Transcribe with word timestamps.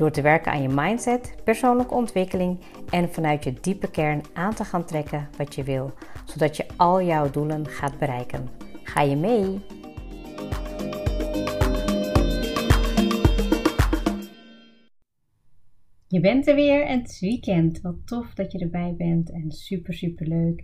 Door 0.00 0.10
te 0.10 0.22
werken 0.22 0.52
aan 0.52 0.62
je 0.62 0.68
mindset, 0.68 1.34
persoonlijke 1.44 1.94
ontwikkeling 1.94 2.58
en 2.90 3.12
vanuit 3.12 3.44
je 3.44 3.52
diepe 3.60 3.90
kern 3.90 4.22
aan 4.32 4.54
te 4.54 4.64
gaan 4.64 4.84
trekken 4.84 5.28
wat 5.36 5.54
je 5.54 5.62
wil, 5.62 5.92
zodat 6.24 6.56
je 6.56 6.66
al 6.76 7.02
jouw 7.02 7.30
doelen 7.30 7.66
gaat 7.66 7.98
bereiken. 7.98 8.48
Ga 8.82 9.02
je 9.02 9.16
mee? 9.16 9.60
Je 16.06 16.20
bent 16.20 16.48
er 16.48 16.54
weer 16.54 16.86
en 16.86 16.98
het 16.98 17.08
is 17.08 17.20
weekend. 17.20 17.80
Wat 17.80 18.06
tof 18.06 18.34
dat 18.34 18.52
je 18.52 18.58
erbij 18.58 18.94
bent 18.98 19.32
en 19.32 19.50
super 19.52 19.94
super 19.94 20.26
leuk. 20.26 20.62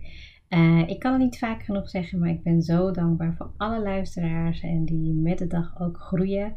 Uh, 0.49 0.83
ik 0.87 0.99
kan 0.99 1.11
het 1.11 1.21
niet 1.21 1.37
vaak 1.37 1.63
genoeg 1.63 1.89
zeggen, 1.89 2.19
maar 2.19 2.29
ik 2.29 2.43
ben 2.43 2.61
zo 2.61 2.91
dankbaar 2.91 3.35
voor 3.37 3.51
alle 3.57 3.81
luisteraars 3.81 4.61
en 4.61 4.85
die 4.85 5.13
met 5.13 5.37
de 5.37 5.47
dag 5.47 5.81
ook 5.81 5.97
groeien. 5.97 6.55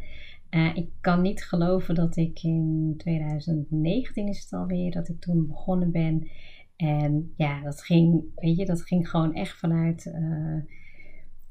Uh, 0.50 0.76
ik 0.76 0.88
kan 1.00 1.22
niet 1.22 1.44
geloven 1.44 1.94
dat 1.94 2.16
ik 2.16 2.42
in 2.42 2.94
2019 2.96 4.28
is 4.28 4.42
het 4.42 4.52
alweer, 4.52 4.90
dat 4.90 5.08
ik 5.08 5.20
toen 5.20 5.46
begonnen 5.46 5.90
ben. 5.90 6.28
En 6.76 7.32
ja, 7.36 7.62
dat 7.62 7.82
ging, 7.82 8.22
weet 8.34 8.56
je, 8.56 8.66
dat 8.66 8.82
ging 8.82 9.10
gewoon 9.10 9.34
echt 9.34 9.58
vanuit 9.58 10.06
uh, 10.06 10.62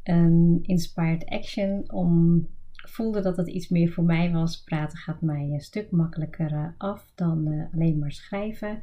een 0.04 0.60
inspired 0.62 1.26
action. 1.26 1.92
Om, 1.92 2.48
voelde 2.72 3.22
dat 3.22 3.38
het 3.38 3.48
iets 3.48 3.70
meer 3.70 3.90
voor 3.92 4.04
mij 4.04 4.32
was. 4.32 4.64
Praten 4.64 4.98
gaat 4.98 5.22
mij 5.22 5.50
een 5.52 5.60
stuk 5.60 5.92
makkelijker 5.92 6.76
af 6.78 7.12
dan 7.16 7.70
alleen 7.74 8.00
maar 8.00 8.12
schrijven. 8.12 8.80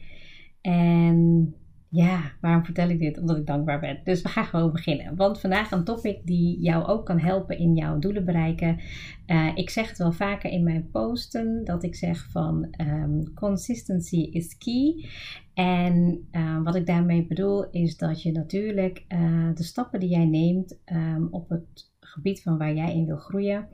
En 0.60 1.54
ja, 1.88 2.32
waarom 2.40 2.64
vertel 2.64 2.88
ik 2.88 2.98
dit? 2.98 3.18
Omdat 3.18 3.36
ik 3.36 3.46
dankbaar 3.46 3.80
ben. 3.80 4.00
Dus 4.04 4.22
we 4.22 4.28
gaan 4.28 4.44
gewoon 4.44 4.72
beginnen. 4.72 5.16
Want 5.16 5.40
vandaag 5.40 5.70
een 5.70 5.84
topic 5.84 6.20
die 6.24 6.60
jou 6.60 6.84
ook 6.84 7.06
kan 7.06 7.18
helpen 7.18 7.58
in 7.58 7.74
jouw 7.74 7.98
doelen 7.98 8.24
bereiken. 8.24 8.80
Uh, 9.26 9.50
ik 9.54 9.70
zeg 9.70 9.88
het 9.88 9.98
wel 9.98 10.12
vaker 10.12 10.50
in 10.50 10.62
mijn 10.62 10.90
posten 10.90 11.64
dat 11.64 11.82
ik 11.82 11.94
zeg 11.94 12.30
van 12.30 12.74
um, 12.80 13.34
consistency 13.34 14.16
is 14.16 14.58
key. 14.58 15.08
En 15.54 16.26
uh, 16.32 16.62
wat 16.62 16.74
ik 16.74 16.86
daarmee 16.86 17.26
bedoel 17.26 17.70
is 17.70 17.96
dat 17.96 18.22
je 18.22 18.32
natuurlijk 18.32 19.04
uh, 19.08 19.54
de 19.54 19.62
stappen 19.62 20.00
die 20.00 20.08
jij 20.08 20.26
neemt 20.26 20.78
um, 20.92 21.28
op 21.30 21.48
het 21.48 21.90
gebied 22.00 22.42
van 22.42 22.58
waar 22.58 22.74
jij 22.74 22.94
in 22.94 23.06
wil 23.06 23.16
groeien, 23.16 23.68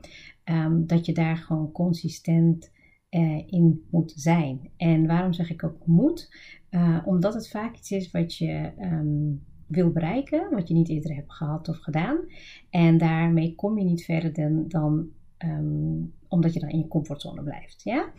dat 0.85 1.05
je 1.05 1.13
daar 1.13 1.37
gewoon 1.37 1.71
consistent 1.71 2.71
in 3.45 3.83
moet 3.89 4.13
zijn. 4.15 4.69
En 4.77 5.07
waarom 5.07 5.33
zeg 5.33 5.49
ik 5.49 5.63
ook 5.63 5.85
moet? 5.85 6.35
Uh, 6.69 6.99
omdat 7.05 7.33
het 7.33 7.49
vaak 7.49 7.75
iets 7.75 7.91
is 7.91 8.11
wat 8.11 8.37
je 8.37 8.71
um, 8.81 9.43
wil 9.67 9.91
bereiken, 9.91 10.47
wat 10.51 10.67
je 10.67 10.73
niet 10.73 10.89
eerder 10.89 11.15
hebt 11.15 11.33
gehad 11.33 11.69
of 11.69 11.77
gedaan. 11.77 12.17
En 12.69 12.97
daarmee 12.97 13.55
kom 13.55 13.77
je 13.77 13.83
niet 13.83 14.03
verder 14.03 14.33
dan, 14.33 14.65
dan 14.67 15.09
um, 15.37 16.13
omdat 16.27 16.53
je 16.53 16.59
dan 16.59 16.69
in 16.69 16.77
je 16.77 16.87
comfortzone 16.87 17.43
blijft. 17.43 17.83
Ja? 17.83 18.11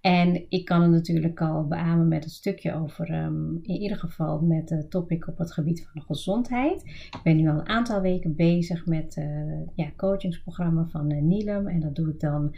En 0.00 0.44
ik 0.48 0.64
kan 0.64 0.82
het 0.82 0.90
natuurlijk 0.90 1.40
al 1.40 1.66
beamen 1.66 2.08
met 2.08 2.24
een 2.24 2.30
stukje 2.30 2.74
over, 2.74 3.24
um, 3.24 3.58
in 3.62 3.80
ieder 3.80 3.96
geval 3.96 4.40
met 4.40 4.68
de 4.68 4.88
topic 4.88 5.28
op 5.28 5.38
het 5.38 5.52
gebied 5.52 5.82
van 5.82 5.90
de 5.94 6.06
gezondheid. 6.06 6.82
Ik 6.84 7.20
ben 7.22 7.36
nu 7.36 7.48
al 7.48 7.58
een 7.58 7.68
aantal 7.68 8.00
weken 8.00 8.34
bezig 8.34 8.86
met 8.86 9.16
uh, 9.16 9.60
ja, 9.74 9.90
coachingsprogramma 9.96 10.86
van 10.86 11.10
uh. 11.12 11.66
En 11.66 11.80
dat 11.80 11.94
doe 11.94 12.08
ik 12.08 12.20
dan 12.20 12.54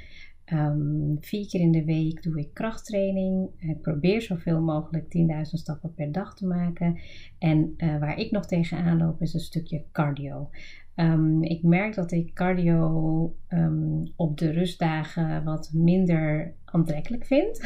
Um, 0.53 1.17
vier 1.21 1.49
keer 1.49 1.61
in 1.61 1.73
de 1.73 1.85
week 1.85 2.23
doe 2.23 2.39
ik 2.39 2.55
krachttraining. 2.55 3.51
Ik 3.59 3.81
probeer 3.81 4.23
zoveel 4.23 4.61
mogelijk 4.61 5.05
10.000 5.05 5.43
stappen 5.43 5.95
per 5.95 6.13
dag 6.13 6.35
te 6.35 6.47
maken. 6.47 7.01
En 7.39 7.75
uh, 7.77 7.99
waar 7.99 8.19
ik 8.19 8.31
nog 8.31 8.47
tegenaan 8.47 8.99
loop 8.99 9.23
is 9.23 9.35
een 9.35 9.41
stukje 9.41 9.85
cardio. 9.93 10.51
Um, 10.97 11.43
ik 11.43 11.63
merk 11.63 11.95
dat 11.95 12.13
ik 12.13 12.35
cardio 12.35 13.35
um, 13.49 14.13
op 14.17 14.39
de 14.39 14.51
rustdagen 14.51 15.45
wat 15.45 15.71
minder 15.73 16.55
aantrekkelijk 16.65 17.25
vind. 17.25 17.61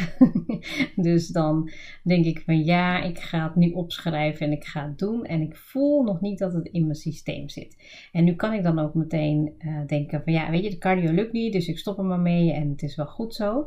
dus 1.06 1.28
dan 1.28 1.70
denk 2.02 2.24
ik 2.24 2.42
van 2.44 2.64
ja, 2.64 3.02
ik 3.02 3.18
ga 3.18 3.44
het 3.44 3.54
nu 3.54 3.70
opschrijven 3.70 4.46
en 4.46 4.52
ik 4.52 4.64
ga 4.64 4.86
het 4.86 4.98
doen. 4.98 5.24
En 5.24 5.40
ik 5.40 5.56
voel 5.56 6.02
nog 6.02 6.20
niet 6.20 6.38
dat 6.38 6.52
het 6.52 6.66
in 6.66 6.82
mijn 6.82 6.94
systeem 6.94 7.48
zit. 7.48 7.76
En 8.12 8.24
nu 8.24 8.34
kan 8.34 8.52
ik 8.52 8.62
dan 8.62 8.78
ook 8.78 8.94
meteen 8.94 9.54
uh, 9.58 9.86
denken 9.86 10.22
van 10.22 10.32
ja, 10.32 10.50
weet 10.50 10.64
je, 10.64 10.70
de 10.70 10.78
cardio 10.78 11.12
lukt 11.12 11.32
niet, 11.32 11.52
dus 11.52 11.68
ik 11.68 11.78
stop 11.78 11.98
er 11.98 12.04
maar 12.04 12.20
mee 12.20 12.52
en 12.52 12.70
het 12.70 12.82
is 12.82 12.96
wel 12.96 13.06
goed 13.06 13.34
zo. 13.34 13.66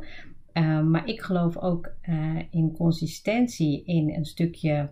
Uh, 0.54 0.82
maar 0.82 1.08
ik 1.08 1.22
geloof 1.22 1.58
ook 1.58 1.94
uh, 2.10 2.40
in 2.50 2.72
consistentie 2.72 3.84
in 3.86 4.14
een 4.14 4.26
stukje 4.26 4.90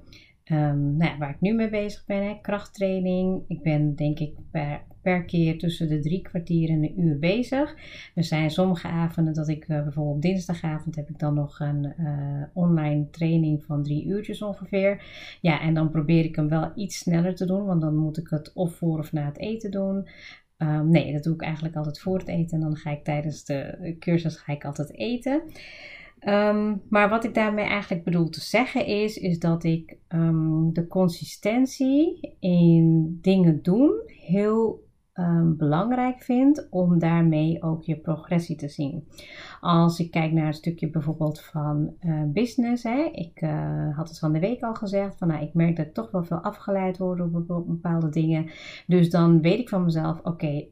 Um, 0.52 0.98
nou 0.98 1.18
waar 1.18 1.30
ik 1.30 1.42
nu 1.42 1.54
mee 1.54 1.70
bezig 1.70 2.06
ben, 2.06 2.24
hè, 2.28 2.38
krachttraining. 2.42 3.44
Ik 3.48 3.62
ben 3.62 3.96
denk 3.96 4.20
ik 4.20 4.34
per, 5.02 5.26
keer 5.26 5.58
tussen 5.58 5.88
de 5.88 6.00
drie 6.00 6.22
kwartier 6.22 6.70
en 6.70 6.84
een 6.84 7.02
uur 7.02 7.20
bezig. 7.20 7.76
Er 8.16 8.24
zijn 8.24 8.50
sommige 8.50 8.88
avonden 8.88 9.34
dat 9.34 9.48
ik 9.48 9.68
uh, 9.68 9.84
bijvoorbeeld 9.84 10.22
dinsdagavond 10.22 10.96
heb 10.96 11.10
ik 11.10 11.20
dan 11.20 11.34
nog 11.34 11.60
een 11.60 11.94
uh, 12.00 12.44
online 12.54 13.10
training 13.10 13.64
van 13.64 13.84
drie 13.84 14.06
uurtjes 14.06 14.42
ongeveer. 14.42 15.04
Ja, 15.42 15.62
en 15.62 15.74
dan 15.74 15.90
probeer 15.90 16.24
ik 16.26 16.36
hem 16.36 16.50
wel 16.50 16.72
iets 16.76 16.98
sneller 16.98 17.36
te 17.36 17.46
doen, 17.46 17.66
want 17.66 17.82
dan 17.82 17.96
moet 17.96 18.18
ik 18.18 18.28
het 18.30 18.54
of 18.54 18.76
voor 18.76 19.00
of 19.00 19.12
na 19.12 19.26
het 19.26 19.38
eten 19.38 19.72
doen. 19.72 20.08
Um, 20.58 20.90
nee, 20.90 21.14
dat 21.14 21.24
doe 21.24 21.34
ik 21.34 21.42
eigenlijk 21.42 21.76
altijd 21.76 22.00
voor 22.00 22.18
het 22.18 22.28
eten 22.28 22.58
en 22.58 22.64
dan 22.64 22.76
ga 22.76 22.92
ik 22.92 23.04
tijdens 23.04 23.46
de 23.46 23.96
cursus 24.00 24.38
ga 24.38 24.54
ik 24.54 24.66
altijd 24.66 24.94
eten. 24.94 25.42
Um, 26.28 26.82
maar 26.90 27.10
wat 27.10 27.24
ik 27.24 27.34
daarmee 27.34 27.66
eigenlijk 27.66 28.04
bedoel 28.04 28.30
te 28.30 28.42
zeggen 28.42 28.86
is, 28.86 29.18
is 29.18 29.40
dat 29.40 29.64
ik 29.64 29.98
um, 30.10 30.74
de 30.74 30.88
consistentie 30.88 32.36
in 32.40 33.18
dingen 33.22 33.62
doen 33.62 33.92
heel 34.06 34.88
um, 35.14 35.58
belangrijk 35.58 36.22
vind 36.22 36.68
om 36.70 37.00
daarmee 37.00 37.64
ook 37.64 37.84
je 37.84 37.96
progressie 37.96 38.56
te 38.56 38.68
zien. 38.68 39.08
Als 39.62 40.00
ik 40.00 40.12
kijk 40.12 40.32
naar 40.32 40.48
een 40.48 40.54
stukje 40.54 40.90
bijvoorbeeld 40.90 41.42
van 41.42 41.94
uh, 42.02 42.24
business, 42.28 42.84
hè, 42.84 43.10
ik 43.12 43.42
uh, 43.42 43.98
had 43.98 44.10
het 44.10 44.20
van 44.20 44.34
de 44.34 44.40
week 44.40 44.62
al 44.62 44.76
gezegd, 44.76 45.18
van 45.18 45.28
nou, 45.28 45.44
ik 45.44 45.54
merk 45.54 45.76
dat 45.76 45.86
ik 45.86 45.94
toch 45.94 46.12
wel 46.12 46.24
veel 46.24 46.38
afgeleid 46.38 46.98
word 46.98 47.22
op 47.22 47.68
bepaalde 47.68 48.10
dingen. 48.10 48.50
Dus 48.88 49.10
dan 49.10 49.42
weet 49.42 49.60
ik 49.60 49.70
van 49.70 49.84
mezelf, 49.84 50.20
oké, 50.24 50.66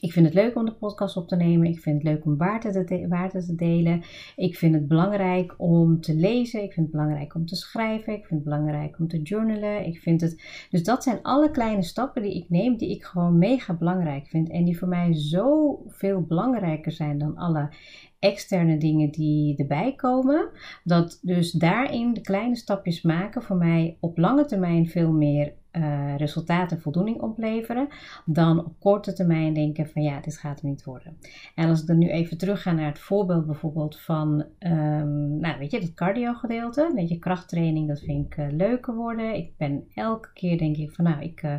ik 0.00 0.12
vind 0.12 0.26
het 0.26 0.34
leuk 0.34 0.56
om 0.56 0.64
de 0.64 0.74
podcast 0.74 1.16
op 1.16 1.28
te 1.28 1.36
nemen. 1.36 1.66
Ik 1.66 1.80
vind 1.80 2.02
het 2.02 2.12
leuk 2.12 2.24
om 2.24 2.36
waarde 2.36 2.84
te, 2.84 3.40
te 3.46 3.54
delen. 3.54 4.02
Ik 4.36 4.56
vind 4.56 4.74
het 4.74 4.88
belangrijk 4.88 5.54
om 5.58 6.00
te 6.00 6.14
lezen. 6.14 6.62
Ik 6.62 6.72
vind 6.72 6.86
het 6.86 6.96
belangrijk 6.96 7.34
om 7.34 7.46
te 7.46 7.56
schrijven. 7.56 8.12
Ik 8.12 8.26
vind 8.26 8.40
het 8.40 8.44
belangrijk 8.44 8.98
om 8.98 9.08
te 9.08 9.22
journalen. 9.22 9.86
Ik 9.86 9.98
vind 9.98 10.20
het. 10.20 10.42
Dus 10.70 10.82
dat 10.82 11.02
zijn 11.02 11.22
alle 11.22 11.50
kleine 11.50 11.82
stappen 11.82 12.22
die 12.22 12.34
ik 12.34 12.48
neem, 12.48 12.76
die 12.76 12.90
ik 12.90 13.04
gewoon 13.04 13.38
mega 13.38 13.74
belangrijk 13.74 14.26
vind. 14.26 14.50
En 14.50 14.64
die 14.64 14.78
voor 14.78 14.88
mij 14.88 15.14
zo 15.14 15.78
veel 15.86 16.20
belangrijker 16.20 16.92
zijn 16.92 17.18
dan 17.18 17.36
alle 17.36 17.72
externe 18.18 18.78
dingen 18.78 19.10
die 19.10 19.56
erbij 19.56 19.94
komen. 19.94 20.50
Dat 20.84 21.18
dus 21.22 21.52
daarin 21.52 22.14
de 22.14 22.20
kleine 22.20 22.56
stapjes 22.56 23.02
maken 23.02 23.42
voor 23.42 23.56
mij 23.56 23.96
op 24.00 24.18
lange 24.18 24.44
termijn 24.44 24.88
veel 24.88 25.12
meer 25.12 25.52
uh, 25.72 26.16
resultaten 26.16 26.76
en 26.76 26.82
voldoening 26.82 27.20
opleveren, 27.20 27.88
dan 28.24 28.64
op 28.64 28.72
korte 28.78 29.12
termijn 29.12 29.54
denken 29.54 29.88
van 29.88 30.02
ja, 30.02 30.20
dit 30.20 30.38
gaat 30.38 30.60
hem 30.60 30.70
niet 30.70 30.84
worden. 30.84 31.18
En 31.54 31.68
als 31.68 31.80
ik 31.80 31.86
dan 31.86 31.98
nu 31.98 32.08
even 32.08 32.38
terug 32.38 32.62
ga 32.62 32.72
naar 32.72 32.88
het 32.88 32.98
voorbeeld 32.98 33.46
bijvoorbeeld 33.46 34.00
van, 34.00 34.44
um, 34.58 35.40
nou 35.40 35.58
weet 35.58 35.70
je, 35.70 35.78
het 35.78 35.94
cardio 35.94 36.34
gedeelte, 36.34 36.92
weet 36.94 37.08
je, 37.08 37.18
krachttraining, 37.18 37.88
dat 37.88 38.00
vind 38.00 38.26
ik 38.26 38.36
uh, 38.36 38.46
leuker 38.50 38.94
worden. 38.94 39.34
Ik 39.34 39.56
ben 39.56 39.84
elke 39.94 40.32
keer 40.34 40.58
denk 40.58 40.76
ik 40.76 40.90
van 40.90 41.04
nou, 41.04 41.22
ik... 41.22 41.42
Uh, 41.42 41.54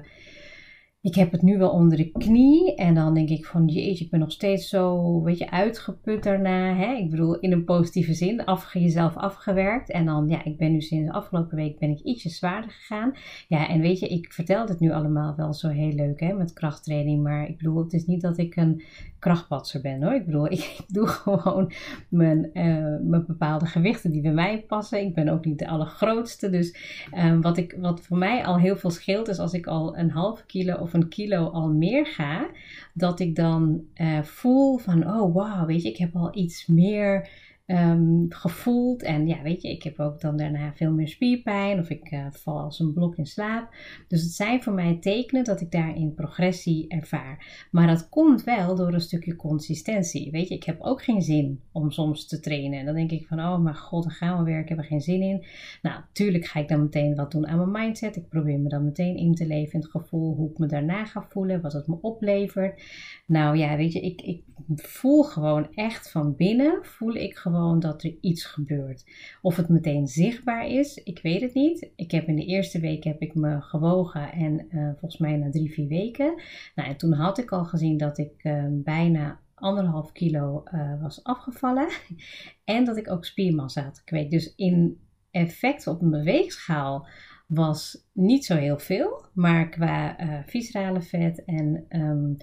ik 1.04 1.16
heb 1.16 1.32
het 1.32 1.42
nu 1.42 1.58
wel 1.58 1.70
onder 1.70 1.98
de 1.98 2.12
knie. 2.12 2.76
En 2.76 2.94
dan 2.94 3.14
denk 3.14 3.30
ik 3.30 3.46
van, 3.46 3.68
jeetje, 3.68 4.06
ik 4.06 4.12
ben 4.12 4.20
nog 4.20 4.32
steeds 4.32 4.70
zo, 4.70 5.22
weet 5.22 5.38
je, 5.38 5.52
uitgeput 5.52 6.24
daarna. 6.24 6.76
Hè? 6.76 6.94
Ik 6.94 7.10
bedoel, 7.10 7.40
in 7.40 7.52
een 7.52 7.64
positieve 7.64 8.14
zin, 8.14 8.46
af, 8.46 8.74
jezelf 8.74 9.18
afgewerkt. 9.18 9.92
En 9.92 10.06
dan, 10.06 10.28
ja, 10.28 10.44
ik 10.44 10.58
ben 10.58 10.72
nu 10.72 10.82
sinds 10.82 11.08
de 11.08 11.14
afgelopen 11.14 11.56
week 11.56 11.80
ben 11.80 11.90
ik 11.90 12.00
ietsje 12.00 12.30
zwaarder 12.30 12.72
gegaan. 12.72 13.14
Ja, 13.48 13.68
en 13.70 13.82
weet 13.82 14.00
je, 14.00 14.08
ik 14.08 14.34
vertel 14.34 14.68
het 14.68 14.80
nu 14.80 14.92
allemaal 14.92 15.36
wel 15.36 15.54
zo 15.54 15.68
heel 15.68 15.92
leuk, 15.92 16.20
hè, 16.20 16.34
met 16.34 16.54
krachttraining. 16.54 17.24
Maar 17.24 17.48
ik 17.50 17.58
bedoel, 17.58 17.84
het 17.84 17.94
is 17.94 18.06
niet 18.06 18.22
dat 18.22 18.38
ik 18.38 18.56
een 18.56 18.84
krachtpatser 19.20 19.82
ben, 19.82 20.04
hoor. 20.04 20.14
Ik 20.14 20.26
bedoel, 20.26 20.52
ik 20.60 20.80
doe 20.88 21.08
gewoon 21.08 21.72
mijn, 22.10 22.50
uh, 22.54 22.64
mijn 23.02 23.26
bepaalde 23.28 23.66
gewichten 23.66 24.12
die 24.12 24.22
bij 24.22 24.34
mij 24.34 24.64
passen. 24.68 25.02
Ik 25.02 25.14
ben 25.14 25.30
ook 25.30 25.46
niet 25.46 25.60
de 25.60 25.68
allergrootste. 25.68 26.50
Dus 26.50 26.76
um, 27.18 27.42
wat, 27.42 27.58
ik, 27.58 27.76
wat 27.80 28.02
voor 28.02 28.18
mij 28.18 28.46
al 28.46 28.60
heel 28.60 28.76
veel 28.76 28.90
scheelt, 28.90 29.28
is 29.28 29.40
als 29.40 29.54
ik 29.54 29.68
al 29.68 29.98
een 29.98 30.10
half 30.10 30.46
kilo 30.46 30.76
of 30.76 30.93
kilo 31.02 31.50
al 31.50 31.70
meer 31.70 32.06
ga, 32.06 32.50
dat 32.94 33.20
ik 33.20 33.36
dan 33.36 33.82
uh, 33.96 34.22
voel 34.22 34.78
van, 34.78 35.08
oh 35.08 35.34
wow, 35.34 35.66
weet 35.66 35.82
je, 35.82 35.90
ik 35.90 35.98
heb 35.98 36.16
al 36.16 36.36
iets 36.36 36.66
meer 36.66 37.30
um, 37.66 38.26
gevoeld. 38.30 39.04
En 39.04 39.28
ja, 39.28 39.42
weet 39.42 39.62
je, 39.62 39.70
ik 39.70 39.84
heb 39.84 40.00
ook 40.00 40.22
dan 40.22 40.38
daarna 40.38 40.74
veel 40.74 40.92
meer 40.92 41.08
spierpijn 41.08 41.80
of 41.80 41.90
ik 41.90 42.12
uh, 42.12 42.28
val 42.32 42.60
als 42.60 42.80
een 42.80 42.94
blok 42.94 43.16
in 43.16 43.26
slaap. 43.26 43.76
Dus 44.08 44.22
het 44.22 44.32
zijn 44.32 44.64
voor 44.64 44.74
mij 44.74 44.98
tekenen 45.00 45.44
dat 45.44 45.62
ik 45.62 45.72
daarin 45.72 46.14
progressie 46.14 46.88
ervaar. 46.88 47.68
Maar 47.72 47.88
dat 47.88 48.10
komt 48.10 48.44
wel 48.44 48.76
door 48.76 48.94
een 48.94 49.02
stukje 49.02 49.36
consistentie. 49.36 50.32
Weet 50.32 50.48
je, 50.48 50.56
ik 50.56 50.64
heb 50.64 50.82
ook 50.82 51.04
geen 51.04 51.22
zin 51.22 51.62
om 51.72 51.92
soms 51.92 52.28
te 52.28 52.40
trainen. 52.40 52.80
En 52.80 52.86
dan 52.86 52.96
denk 52.96 53.12
ik 53.12 53.28
van, 53.28 53.40
oh 53.40 53.60
mijn 53.60 53.76
god, 53.76 54.04
dan 54.04 54.12
gaan 54.12 54.38
we 54.38 54.44
weer, 54.44 54.60
ik 54.60 54.70
heb 54.70 54.78
er 54.78 54.84
geen 54.84 55.02
zin 55.02 55.22
in. 55.22 55.46
Nou, 55.82 56.02
tuurlijk 56.12 56.46
ga 56.46 56.60
ik 56.60 56.68
dan 56.68 56.82
meteen 56.82 57.16
wat 57.16 57.32
doen 57.32 57.48
aan 57.48 57.58
mijn 57.58 57.86
mindset. 57.86 58.16
Ik 58.16 58.30
probeer 58.30 58.60
me 58.60 58.70
dan 58.70 58.86
meteen 58.86 59.18
in 59.18 59.36
te 59.36 59.48
leven 59.48 59.74
in 59.74 59.80
het 59.80 59.90
gevoel 59.90 60.36
hoe 60.36 60.52
ik 60.52 60.58
me 60.58 60.68
daarna 60.68 61.06
ga 61.06 61.26
voelen, 61.30 61.62
wat 61.62 61.74
het 61.74 61.88
me 61.88 61.98
oplevert. 62.02 62.82
Nou 63.28 63.58
ja, 63.58 63.76
weet 63.76 63.94
je, 63.94 64.00
ik, 64.00 64.22
ik 64.22 64.44
voel 64.76 65.24
gewoon 65.24 65.68
echt 65.74 66.12
van 66.12 66.36
binnen, 66.36 66.80
voel 66.86 67.16
ik 67.16 67.36
gewoon 67.36 67.53
dat 67.80 68.04
er 68.04 68.16
iets 68.22 68.46
gebeurt. 68.46 69.06
Of 69.42 69.56
het 69.56 69.70
meteen 69.70 70.08
zichtbaar 70.08 70.68
is, 70.68 70.98
ik 71.04 71.20
weet 71.22 71.42
het 71.42 71.54
niet. 71.54 71.92
Ik 71.96 72.12
heb 72.12 72.28
in 72.28 72.36
de 72.36 72.46
eerste 72.46 72.80
week 72.80 73.04
heb 73.04 73.22
ik 73.22 73.36
me 73.36 73.62
gewogen 73.62 74.32
en 74.32 74.68
uh, 74.72 74.90
volgens 74.90 75.18
mij 75.18 75.38
na 75.38 75.50
drie, 75.50 75.74
vier 75.74 75.88
weken. 75.88 76.42
Nou, 76.76 76.90
en 76.90 76.98
toen 76.98 77.14
had 77.14 77.38
ik 77.38 77.52
al 77.52 77.66
gezien 77.66 77.98
dat 77.98 78.18
ik 78.18 78.44
uh, 78.44 78.66
bijna 78.70 79.40
anderhalf 79.56 80.12
kilo 80.12 80.64
uh, 80.74 81.02
was 81.02 81.24
afgevallen. 81.24 81.88
en 82.64 82.86
dat 82.86 82.98
ik 82.98 83.12
ook 83.12 83.26
spiermassa 83.26 83.84
had 83.84 83.98
gekweekt. 83.98 84.32
Dus 84.32 84.56
in 84.56 85.00
effect 85.32 85.88
op 85.88 86.02
een 86.02 86.10
beweegschaal 86.10 87.08
was 87.48 88.08
niet 88.14 88.46
zo 88.46 88.56
heel 88.56 88.80
veel. 88.80 89.26
Maar 89.34 89.70
qua 89.70 90.16
viscerale 90.46 91.02
vet 91.02 91.46
en 91.46 91.86
um, 91.90 92.38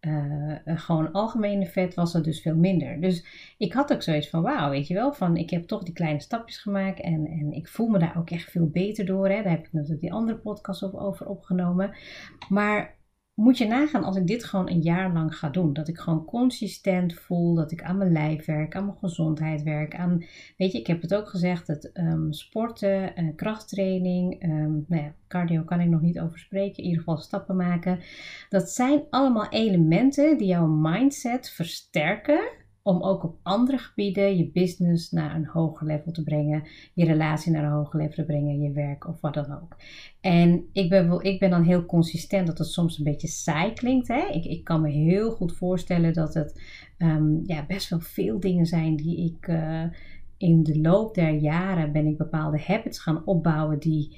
uh, 0.00 0.54
gewoon 0.64 1.12
algemene 1.12 1.66
vet 1.66 1.94
was 1.94 2.14
er 2.14 2.22
dus 2.22 2.40
veel 2.40 2.56
minder. 2.56 3.00
Dus 3.00 3.24
ik 3.58 3.72
had 3.72 3.92
ook 3.92 4.02
zoiets 4.02 4.28
van, 4.28 4.42
wauw, 4.42 4.70
weet 4.70 4.86
je 4.86 4.94
wel, 4.94 5.12
van 5.12 5.36
ik 5.36 5.50
heb 5.50 5.66
toch 5.66 5.82
die 5.82 5.94
kleine 5.94 6.20
stapjes 6.20 6.58
gemaakt 6.58 7.00
en, 7.00 7.26
en 7.26 7.52
ik 7.52 7.68
voel 7.68 7.88
me 7.88 7.98
daar 7.98 8.18
ook 8.18 8.30
echt 8.30 8.50
veel 8.50 8.66
beter 8.66 9.06
door. 9.06 9.28
Hè. 9.28 9.42
Daar 9.42 9.52
heb 9.52 9.66
ik 9.66 9.72
natuurlijk 9.72 10.00
die 10.00 10.12
andere 10.12 10.38
podcast 10.38 10.94
over 10.94 11.26
opgenomen. 11.26 11.96
Maar 12.48 12.98
moet 13.34 13.58
je 13.58 13.66
nagaan 13.66 14.04
als 14.04 14.16
ik 14.16 14.26
dit 14.26 14.44
gewoon 14.44 14.70
een 14.70 14.80
jaar 14.80 15.12
lang 15.12 15.36
ga 15.36 15.48
doen. 15.48 15.72
Dat 15.72 15.88
ik 15.88 15.98
gewoon 15.98 16.24
consistent 16.24 17.14
voel 17.14 17.54
dat 17.54 17.72
ik 17.72 17.82
aan 17.82 17.96
mijn 17.96 18.12
lijf 18.12 18.44
werk, 18.44 18.76
aan 18.76 18.84
mijn 18.84 18.98
gezondheid 18.98 19.62
werk. 19.62 19.94
Aan, 19.94 20.24
weet 20.56 20.72
je, 20.72 20.78
ik 20.78 20.86
heb 20.86 21.02
het 21.02 21.14
ook 21.14 21.28
gezegd, 21.28 21.66
dat 21.66 21.90
um, 21.94 22.32
sporten, 22.32 23.22
uh, 23.22 23.36
krachttraining, 23.36 24.42
um, 24.42 24.84
nou 24.88 25.02
ja, 25.02 25.14
cardio 25.28 25.62
kan 25.62 25.80
ik 25.80 25.88
nog 25.88 26.00
niet 26.00 26.20
over 26.20 26.38
spreken. 26.38 26.76
In 26.76 26.84
ieder 26.84 26.98
geval 26.98 27.16
stappen 27.16 27.56
maken. 27.56 28.00
Dat 28.48 28.70
zijn 28.70 29.02
allemaal 29.10 29.48
elementen 29.48 30.38
die 30.38 30.48
jouw 30.48 30.66
mindset 30.66 31.50
versterken 31.50 32.40
om 32.82 33.02
ook 33.02 33.24
op 33.24 33.38
andere 33.42 33.78
gebieden 33.78 34.36
je 34.36 34.50
business 34.50 35.10
naar 35.10 35.34
een 35.34 35.46
hoger 35.46 35.86
level 35.86 36.12
te 36.12 36.22
brengen, 36.22 36.62
je 36.94 37.04
relatie 37.04 37.52
naar 37.52 37.64
een 37.64 37.70
hoger 37.70 38.00
level 38.00 38.14
te 38.14 38.24
brengen, 38.24 38.60
je 38.60 38.72
werk 38.72 39.08
of 39.08 39.20
wat 39.20 39.34
dan 39.34 39.52
ook. 39.62 39.76
En 40.20 40.68
ik 40.72 40.88
ben, 40.88 41.20
ik 41.20 41.38
ben 41.38 41.50
dan 41.50 41.62
heel 41.62 41.86
consistent 41.86 42.46
dat 42.46 42.58
het 42.58 42.68
soms 42.68 42.98
een 42.98 43.04
beetje 43.04 43.28
saai 43.28 43.72
klinkt. 43.72 44.08
Hè? 44.08 44.26
Ik, 44.26 44.44
ik 44.44 44.64
kan 44.64 44.80
me 44.80 44.90
heel 44.90 45.30
goed 45.30 45.56
voorstellen 45.56 46.12
dat 46.12 46.34
het 46.34 46.62
um, 46.98 47.42
ja, 47.46 47.64
best 47.66 47.88
wel 47.88 48.00
veel 48.00 48.40
dingen 48.40 48.66
zijn 48.66 48.96
die 48.96 49.34
ik 49.34 49.46
uh, 49.46 49.84
in 50.36 50.62
de 50.62 50.80
loop 50.80 51.14
der 51.14 51.34
jaren 51.34 51.92
ben 51.92 52.06
ik 52.06 52.16
bepaalde 52.16 52.60
habits 52.60 52.98
gaan 52.98 53.26
opbouwen 53.26 53.78
die 53.78 54.16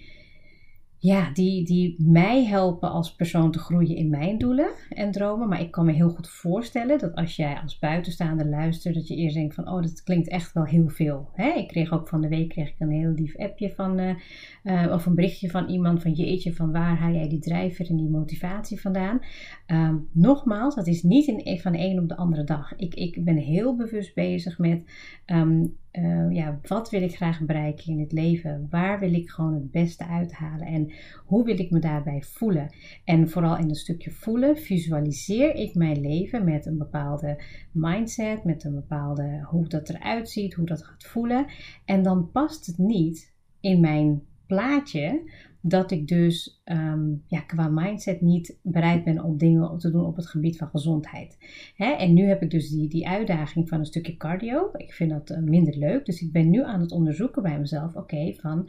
ja, 1.03 1.31
die, 1.33 1.65
die 1.65 1.97
mij 1.99 2.45
helpen 2.45 2.91
als 2.91 3.15
persoon 3.15 3.51
te 3.51 3.59
groeien 3.59 3.97
in 3.97 4.11
mijn 4.11 4.39
doelen 4.39 4.71
en 4.89 5.11
dromen. 5.11 5.49
Maar 5.49 5.61
ik 5.61 5.71
kan 5.71 5.85
me 5.85 5.93
heel 5.93 6.09
goed 6.09 6.29
voorstellen 6.29 6.99
dat 6.99 7.15
als 7.15 7.37
jij 7.37 7.61
als 7.63 7.79
buitenstaander 7.79 8.47
luistert, 8.47 8.95
dat 8.95 9.09
je 9.09 9.17
eerst 9.17 9.35
denkt 9.35 9.55
van, 9.55 9.69
oh, 9.69 9.83
dat 9.83 10.03
klinkt 10.03 10.29
echt 10.29 10.53
wel 10.53 10.65
heel 10.65 10.89
veel. 10.89 11.29
Hè? 11.33 11.49
Ik 11.49 11.69
kreeg 11.69 11.93
ook 11.93 12.09
van 12.09 12.21
de 12.21 12.29
week 12.29 12.49
kreeg 12.49 12.69
ik 12.69 12.75
een 12.79 12.91
heel 12.91 13.11
lief 13.11 13.37
appje 13.37 13.71
van, 13.71 13.99
uh, 13.99 14.93
of 14.93 15.07
een 15.07 15.15
berichtje 15.15 15.51
van 15.51 15.69
iemand 15.69 16.03
van, 16.03 16.13
jeetje, 16.13 16.55
van 16.55 16.73
waar 16.73 16.97
haal 16.97 17.13
jij 17.13 17.29
die 17.29 17.41
drijver 17.41 17.91
en 17.91 17.97
die 17.97 18.11
motivatie 18.11 18.81
vandaan? 18.81 19.21
Um, 19.67 20.09
nogmaals, 20.13 20.75
dat 20.75 20.87
is 20.87 21.03
niet 21.03 21.27
in, 21.27 21.61
van 21.61 21.73
de 21.73 21.79
een 21.79 21.99
op 21.99 22.09
de 22.09 22.17
andere 22.17 22.45
dag. 22.45 22.77
Ik, 22.77 22.95
ik 22.95 23.25
ben 23.25 23.37
heel 23.37 23.77
bewust 23.77 24.15
bezig 24.15 24.59
met 24.59 24.85
um, 25.27 25.77
uh, 25.93 26.31
ja, 26.31 26.59
wat 26.63 26.91
wil 26.91 27.03
ik 27.03 27.17
graag 27.17 27.41
bereiken 27.41 27.93
in 27.93 28.01
het 28.01 28.13
leven? 28.13 28.67
Waar 28.71 28.99
wil 28.99 29.13
ik 29.13 29.31
gewoon 29.31 29.55
het 29.55 29.71
beste 29.71 30.07
uithalen? 30.07 30.67
En 30.67 30.93
hoe 31.27 31.45
wil 31.45 31.59
ik 31.59 31.71
me 31.71 31.79
daarbij 31.79 32.23
voelen? 32.23 32.75
En 33.05 33.29
vooral 33.29 33.59
in 33.59 33.69
een 33.69 33.75
stukje 33.75 34.11
voelen, 34.11 34.57
visualiseer 34.57 35.55
ik 35.55 35.75
mijn 35.75 36.01
leven 36.01 36.45
met 36.45 36.67
een 36.67 36.79
bepaalde 36.79 37.43
mindset, 37.73 38.45
met 38.45 38.65
een 38.65 38.75
bepaalde 38.75 39.47
hoe 39.51 39.69
dat 39.69 39.89
eruit 39.89 40.31
ziet, 40.31 40.55
hoe 40.55 40.67
dat 40.67 40.85
gaat 40.85 41.05
voelen. 41.05 41.47
En 41.85 42.03
dan 42.03 42.31
past 42.31 42.67
het 42.67 42.79
niet 42.79 43.35
in 43.61 43.81
mijn 43.81 44.23
plaatje 44.47 45.31
dat 45.63 45.91
ik 45.91 46.09
dus 46.09 46.61
ehm, 46.65 47.15
ja, 47.27 47.41
qua 47.41 47.69
mindset 47.69 48.21
niet 48.21 48.59
bereid 48.63 49.05
ben 49.05 49.25
om 49.25 49.39
dingen 49.39 49.79
te 49.79 49.91
doen 49.91 50.07
op 50.07 50.17
het 50.17 50.27
gebied 50.27 50.57
van 50.57 50.69
gezondheid. 50.69 51.39
Hè? 51.77 51.91
En 51.93 52.15
nu 52.15 52.25
heb 52.25 52.43
ik 52.43 52.51
dus 52.51 52.69
die, 52.69 52.89
die 52.89 53.09
uitdaging 53.09 53.69
van 53.69 53.79
een 53.79 53.87
stukje 53.87 54.17
cardio. 54.17 54.71
Ik 54.73 54.93
vind 54.93 55.11
dat 55.11 55.31
eh, 55.31 55.43
minder 55.43 55.77
leuk. 55.77 56.07
Dus 56.07 56.23
ik 56.23 56.33
ben 56.33 56.51
nu 56.51 56.65
aan 56.65 56.81
het 56.81 56.93
onderzoeken 56.93 57.43
bij 57.43 57.59
mezelf. 57.59 57.95
Oké, 57.95 58.35
van 58.35 58.69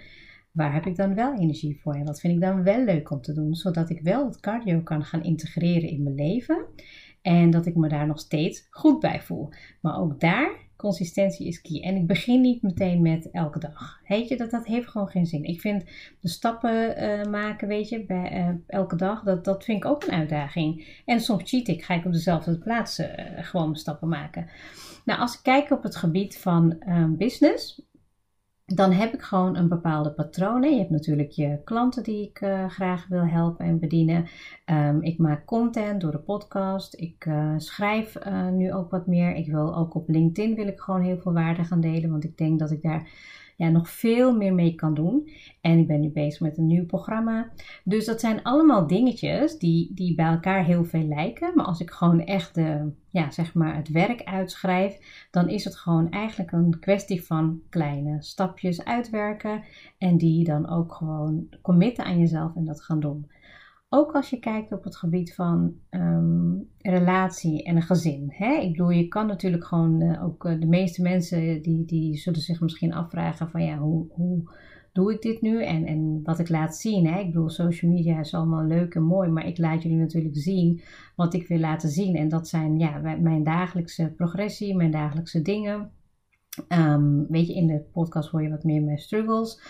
waar 0.52 0.74
heb 0.74 0.86
ik 0.86 0.96
dan 0.96 1.16
wel 1.16 1.38
energie 1.38 1.80
voor? 1.82 1.94
En 1.94 2.06
wat 2.06 2.20
vind 2.20 2.34
ik 2.34 2.42
dan 2.42 2.64
wel 2.64 2.84
leuk 2.84 3.12
om 3.12 3.22
te 3.22 3.34
doen? 3.34 3.56
Zodat 3.56 3.90
ik 3.90 4.02
wel 4.02 4.26
het 4.26 4.40
cardio 4.40 4.82
kan 4.82 5.04
gaan 5.04 5.24
integreren 5.24 5.90
in 5.90 6.04
mijn 6.04 6.16
leven. 6.16 6.66
En 7.22 7.50
dat 7.50 7.66
ik 7.66 7.76
me 7.76 7.88
daar 7.88 8.08
nog 8.08 8.20
steeds 8.20 8.68
goed 8.70 9.00
bij 9.00 9.22
voel. 9.22 9.50
Maar 9.82 10.00
ook 10.00 10.20
daar 10.20 10.52
Consistentie 10.84 11.48
is 11.48 11.62
key. 11.62 11.82
En 11.82 11.96
ik 11.96 12.08
begin 12.08 12.42
niet 12.42 12.62
meteen 12.62 13.02
met 13.02 13.32
elke 13.32 13.60
dag. 13.60 14.00
Weet 14.08 14.28
je, 14.28 14.38
dat, 14.38 14.52
dat 14.52 14.66
heeft 14.66 14.88
gewoon 14.88 15.08
geen 15.08 15.26
zin. 15.26 15.44
Ik 15.44 15.62
vind 15.62 15.84
de 16.20 16.28
stappen 16.28 17.04
uh, 17.04 17.26
maken, 17.26 17.68
weet 17.68 17.90
je, 17.90 18.06
bij, 18.06 18.40
uh, 18.40 18.50
elke 18.68 18.96
dag, 18.96 19.24
dat, 19.24 19.46
dat 19.46 19.64
vind 19.64 19.78
ik 19.78 19.90
ook 19.90 20.04
een 20.04 20.14
uitdaging. 20.14 21.02
En 21.06 21.20
soms 21.20 21.50
cheat 21.50 21.68
ik, 21.68 21.84
ga 21.84 21.94
ik 21.94 22.06
op 22.06 22.12
dezelfde 22.12 22.58
plaats 22.58 23.00
uh, 23.00 23.08
gewoon 23.36 23.66
mijn 23.66 23.80
stappen 23.80 24.08
maken. 24.08 24.48
Nou, 25.06 25.20
als 25.20 25.34
ik 25.34 25.40
kijk 25.44 25.72
op 25.72 25.84
het 25.84 25.96
gebied 25.96 26.38
van 26.38 26.78
business, 27.18 27.82
dan 28.66 28.92
heb 28.92 29.14
ik 29.14 29.22
gewoon 29.22 29.56
een 29.56 29.68
bepaalde 29.68 30.12
patroon. 30.12 30.64
Je 30.64 30.78
hebt 30.78 30.90
natuurlijk 30.90 31.32
je 31.32 31.62
klanten 31.64 32.04
die 32.04 32.30
ik 32.30 32.42
uh, 32.42 32.70
graag 32.70 33.08
wil 33.08 33.26
helpen 33.26 33.66
en 33.66 33.80
bedienen. 33.80 34.28
Um, 34.66 35.02
ik 35.02 35.18
maak 35.18 35.46
content 35.46 36.02
door 36.02 36.12
de 36.12 36.20
podcast. 36.20 36.96
Ik 37.00 37.26
uh, 37.26 37.54
schrijf 37.58 38.26
uh, 38.26 38.50
nu 38.50 38.74
ook 38.74 38.92
wat 38.92 39.08
meer. 39.08 39.36
Ik 39.36 39.52
wil 39.52 39.76
ook 39.76 39.96
op 39.96 40.10
LinkedIn 40.10 40.56
wil 40.56 40.68
ik 40.68 40.80
gewoon 40.80 41.02
heel 41.02 41.18
veel 41.18 41.34
waarde 41.34 41.64
gaan 41.64 41.82
delen. 41.82 42.12
Want 42.12 42.24
ik 42.24 42.38
denk 42.38 42.60
dat 42.60 42.72
ik 42.72 42.82
daar 42.82 43.10
nog 43.72 43.90
veel 43.90 44.36
meer 44.38 44.54
mee 44.54 44.76
kan 44.76 44.94
doen. 44.94 45.30
En 45.62 45.80
ik 45.80 45.88
ben 45.88 46.00
nu 46.00 46.10
bezig 46.10 46.42
met 46.42 46.58
een 46.58 46.68
nieuw 46.68 46.86
programma. 46.86 47.52
Dus 47.84 48.06
dat 48.06 48.20
zijn 48.20 48.44
allemaal 48.44 48.88
dingetjes 48.88 49.58
die, 49.58 49.92
die 49.94 50.16
bij 50.16 50.26
elkaar 50.26 50.66
heel 50.66 50.86
veel 50.86 51.04
lijken. 51.04 51.52
Maar 51.56 51.66
als 51.66 51.80
ik 51.80 51.92
gewoon 51.92 52.22
echt 52.22 52.56
de, 52.56 52.92
ja, 53.10 53.32
zeg 53.32 53.54
maar 53.54 53.76
het 53.76 53.90
werk 53.90 54.24
uitschrijf, 54.24 55.28
dan 55.32 55.50
is 55.50 55.64
het 55.64 55.76
gewoon 55.76 56.10
eigenlijk 56.10 56.52
een 56.52 56.80
kwestie 56.80 57.24
van 57.24 57.62
kleine 57.70 58.18
stapjes 58.20 58.86
uitwerken. 58.86 59.64
En 59.98 60.18
die 60.18 60.44
dan 60.44 60.70
ook 60.70 60.94
gewoon 60.94 61.48
committen 61.62 62.06
aan 62.06 62.20
jezelf 62.20 62.56
en 62.56 62.66
dat 62.66 62.82
gaan 62.82 63.00
doen. 63.00 63.32
Ook 63.96 64.12
als 64.12 64.30
je 64.30 64.40
kijkt 64.40 64.72
op 64.72 64.84
het 64.84 64.98
gebied 64.98 65.36
van 65.36 65.74
um, 65.90 66.70
relatie 66.78 67.64
en 67.64 67.76
een 67.76 67.82
gezin. 67.82 68.26
Hè? 68.32 68.54
Ik 68.54 68.72
bedoel, 68.72 68.90
je 68.90 69.08
kan 69.08 69.28
natuurlijk 69.28 69.66
gewoon 69.66 70.02
uh, 70.02 70.24
ook 70.24 70.46
uh, 70.46 70.60
de 70.60 70.66
meeste 70.66 71.02
mensen 71.02 71.62
die, 71.62 71.86
die 71.86 72.18
zullen 72.18 72.42
zich 72.42 72.62
misschien 72.62 72.94
afvragen 72.94 73.50
van 73.50 73.66
ja, 73.66 73.78
hoe, 73.78 74.06
hoe 74.10 74.52
doe 74.94 75.14
ik 75.14 75.22
dit 75.22 75.42
nu? 75.42 75.64
En, 75.64 75.86
en 75.86 76.20
wat 76.24 76.40
ik 76.40 76.50
laat 76.50 76.76
zien. 76.76 77.08
Hè? 77.08 77.20
Ik 77.20 77.26
bedoel, 77.26 77.50
social 77.50 77.92
media 77.92 78.20
is 78.20 78.34
allemaal 78.34 78.66
leuk 78.66 78.96
en 78.96 79.04
mooi, 79.04 79.30
maar 79.30 79.48
ik 79.48 79.58
laat 79.58 79.84
jullie 79.84 79.98
natuurlijk 79.98 80.38
zien 80.38 80.82
wat 81.16 81.34
ik 81.34 81.48
wil 81.48 81.60
laten 81.60 81.90
zien. 81.90 82.16
En 82.16 82.30
dat 82.30 82.48
zijn 82.48 82.80
ja, 82.80 83.18
mijn 83.20 83.44
dagelijkse 83.44 84.14
progressie, 84.16 84.76
mijn 84.76 84.92
dagelijkse 84.92 85.42
dingen. 85.42 85.92
Um, 86.68 87.26
weet 87.30 87.48
je, 87.48 87.54
in 87.54 87.68
de 87.68 87.86
podcast 87.92 88.30
hoor 88.30 88.44
je 88.44 88.50
wat 88.50 88.64
meer 88.64 88.84
mijn 88.84 88.98
struggles. 88.98 89.62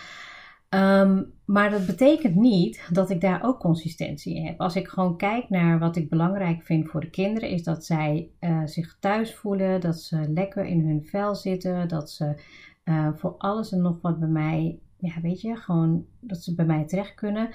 Um, 0.73 1.33
maar 1.45 1.69
dat 1.69 1.85
betekent 1.85 2.35
niet 2.35 2.87
dat 2.91 3.09
ik 3.09 3.21
daar 3.21 3.43
ook 3.43 3.59
consistentie 3.59 4.35
in 4.35 4.45
heb. 4.45 4.59
Als 4.59 4.75
ik 4.75 4.87
gewoon 4.87 5.17
kijk 5.17 5.49
naar 5.49 5.79
wat 5.79 5.95
ik 5.95 6.09
belangrijk 6.09 6.63
vind 6.63 6.89
voor 6.89 7.01
de 7.01 7.09
kinderen, 7.09 7.49
is 7.49 7.63
dat 7.63 7.85
zij 7.85 8.29
uh, 8.39 8.61
zich 8.65 8.97
thuis 8.99 9.35
voelen, 9.35 9.81
dat 9.81 9.99
ze 9.99 10.29
lekker 10.29 10.65
in 10.65 10.87
hun 10.87 11.05
vel 11.05 11.35
zitten, 11.35 11.87
dat 11.87 12.11
ze 12.11 12.41
uh, 12.85 13.09
voor 13.15 13.35
alles 13.37 13.71
en 13.71 13.81
nog 13.81 14.01
wat 14.01 14.19
bij 14.19 14.27
mij, 14.27 14.79
ja, 14.97 15.21
weet 15.21 15.41
je, 15.41 15.55
gewoon 15.55 16.05
dat 16.19 16.43
ze 16.43 16.55
bij 16.55 16.65
mij 16.65 16.85
terecht 16.85 17.15
kunnen. 17.15 17.49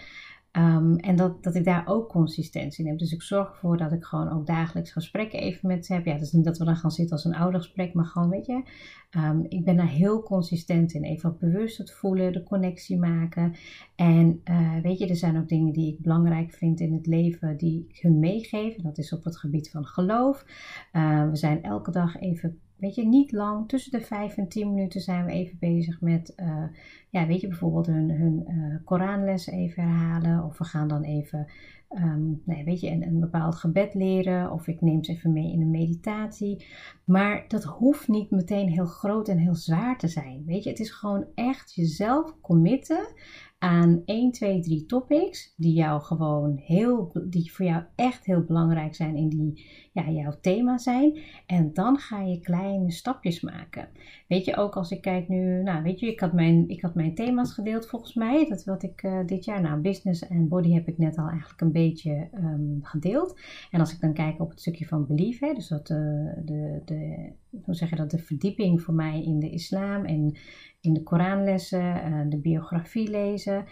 Um, 0.52 0.96
en 0.96 1.16
dat, 1.16 1.42
dat 1.42 1.54
ik 1.54 1.64
daar 1.64 1.86
ook 1.86 2.08
consistentie 2.08 2.84
in 2.84 2.90
heb. 2.90 2.98
Dus 2.98 3.12
ik 3.12 3.22
zorg 3.22 3.48
ervoor 3.48 3.76
dat 3.76 3.92
ik 3.92 4.04
gewoon 4.04 4.28
ook 4.30 4.46
dagelijks 4.46 4.92
gesprekken 4.92 5.40
even 5.40 5.68
met 5.68 5.86
ze 5.86 5.92
heb. 5.92 6.04
Ja, 6.04 6.12
het 6.12 6.22
is 6.22 6.32
niet 6.32 6.44
dat 6.44 6.58
we 6.58 6.64
dan 6.64 6.76
gaan 6.76 6.90
zitten 6.90 7.16
als 7.16 7.24
een 7.24 7.34
oudergesprek, 7.34 7.94
maar 7.94 8.04
gewoon, 8.04 8.28
weet 8.28 8.46
je, 8.46 8.62
um, 9.10 9.46
ik 9.48 9.64
ben 9.64 9.76
daar 9.76 9.88
heel 9.88 10.22
consistent 10.22 10.92
in. 10.92 11.04
Even 11.04 11.36
bewust 11.38 11.78
het 11.78 11.92
voelen, 11.92 12.32
de 12.32 12.42
connectie 12.42 12.98
maken. 12.98 13.54
En 13.94 14.40
uh, 14.44 14.80
weet 14.82 14.98
je, 14.98 15.06
er 15.06 15.16
zijn 15.16 15.38
ook 15.38 15.48
dingen 15.48 15.72
die 15.72 15.92
ik 15.92 16.00
belangrijk 16.00 16.52
vind 16.52 16.80
in 16.80 16.92
het 16.92 17.06
leven 17.06 17.56
die 17.56 17.86
ik 17.88 17.98
hun 18.02 18.18
meegeef. 18.18 18.76
En 18.76 18.82
dat 18.82 18.98
is 18.98 19.12
op 19.12 19.24
het 19.24 19.38
gebied 19.38 19.70
van 19.70 19.86
geloof. 19.86 20.44
Uh, 20.92 21.30
we 21.30 21.36
zijn 21.36 21.62
elke 21.62 21.90
dag 21.90 22.16
even 22.20 22.60
weet 22.78 22.94
je, 22.94 23.06
niet 23.06 23.32
lang. 23.32 23.68
Tussen 23.68 23.92
de 23.92 24.00
5 24.00 24.36
en 24.36 24.48
10 24.48 24.74
minuten 24.74 25.00
zijn 25.00 25.24
we 25.24 25.32
even 25.32 25.56
bezig 25.60 26.00
met, 26.00 26.32
uh, 26.36 26.64
ja, 27.10 27.26
weet 27.26 27.40
je, 27.40 27.48
bijvoorbeeld 27.48 27.86
hun, 27.86 28.10
hun 28.10 28.44
uh, 28.48 28.76
Koranlessen 28.84 29.52
even 29.52 29.82
herhalen. 29.82 30.44
Of 30.44 30.58
we 30.58 30.64
gaan 30.64 30.88
dan 30.88 31.02
even, 31.02 31.46
um, 31.90 32.42
nee, 32.44 32.64
weet 32.64 32.80
je, 32.80 32.90
een, 32.90 33.02
een 33.02 33.20
bepaald 33.20 33.54
gebed 33.54 33.94
leren. 33.94 34.52
Of 34.52 34.66
ik 34.66 34.80
neem 34.80 35.04
ze 35.04 35.12
even 35.12 35.32
mee 35.32 35.52
in 35.52 35.60
een 35.60 35.70
meditatie. 35.70 36.66
Maar 37.04 37.44
dat 37.48 37.64
hoeft 37.64 38.08
niet 38.08 38.30
meteen 38.30 38.68
heel 38.68 38.86
groot 38.86 39.28
en 39.28 39.38
heel 39.38 39.54
zwaar 39.54 39.98
te 39.98 40.08
zijn. 40.08 40.42
Weet 40.46 40.64
je, 40.64 40.70
het 40.70 40.80
is 40.80 40.90
gewoon 40.90 41.26
echt 41.34 41.74
jezelf 41.74 42.40
committen 42.40 43.14
aan 43.58 44.02
1, 44.04 44.32
2, 44.32 44.60
3 44.60 44.86
topics 44.86 45.54
die 45.56 45.72
jou 45.72 46.02
gewoon 46.02 46.56
heel, 46.64 47.12
die 47.24 47.52
voor 47.52 47.66
jou 47.66 47.82
echt 47.94 48.24
heel 48.24 48.44
belangrijk 48.44 48.94
zijn 48.94 49.16
in 49.16 49.28
die, 49.28 49.66
ja, 49.92 50.10
jouw 50.10 50.34
thema 50.40 50.78
zijn. 50.78 51.18
En 51.46 51.72
dan 51.72 51.98
ga 51.98 52.20
je 52.20 52.40
kleine 52.40 52.90
stapjes 52.90 53.40
maken. 53.40 53.88
Weet 54.28 54.44
je, 54.44 54.56
ook 54.56 54.76
als 54.76 54.90
ik 54.90 55.00
kijk 55.00 55.28
nu, 55.28 55.62
nou 55.62 55.82
weet 55.82 56.00
je, 56.00 56.06
ik 56.06 56.20
had 56.20 56.32
mijn, 56.32 56.68
ik 56.68 56.80
had 56.80 56.94
mijn 56.98 57.14
thema's 57.14 57.52
gedeeld 57.52 57.86
volgens 57.86 58.14
mij. 58.14 58.48
Dat 58.48 58.64
wat 58.64 58.82
ik 58.82 59.02
uh, 59.02 59.26
dit 59.26 59.44
jaar, 59.44 59.60
nou 59.60 59.80
business 59.80 60.28
en 60.28 60.48
body 60.48 60.72
heb 60.72 60.88
ik 60.88 60.98
net 60.98 61.18
al 61.18 61.28
eigenlijk 61.28 61.60
een 61.60 61.72
beetje 61.72 62.28
um, 62.34 62.78
gedeeld. 62.82 63.40
En 63.70 63.80
als 63.80 63.92
ik 63.92 64.00
dan 64.00 64.12
kijk 64.12 64.40
op 64.40 64.50
het 64.50 64.60
stukje 64.60 64.86
van 64.86 65.06
belief, 65.06 65.40
hè, 65.40 65.54
dus 65.54 65.68
dat 65.68 65.90
uh, 65.90 65.96
de, 66.44 66.82
de, 66.84 67.30
hoe 67.62 67.74
zeg 67.74 67.90
je 67.90 67.96
dat, 67.96 68.10
de 68.10 68.18
verdieping 68.18 68.82
voor 68.82 68.94
mij 68.94 69.22
in 69.22 69.38
de 69.38 69.50
islam 69.50 70.04
en 70.04 70.36
in 70.80 70.94
de 70.94 71.02
Koranlessen, 71.02 72.10
uh, 72.10 72.20
de 72.28 72.38
biografie 72.38 73.10
lezen. 73.10 73.64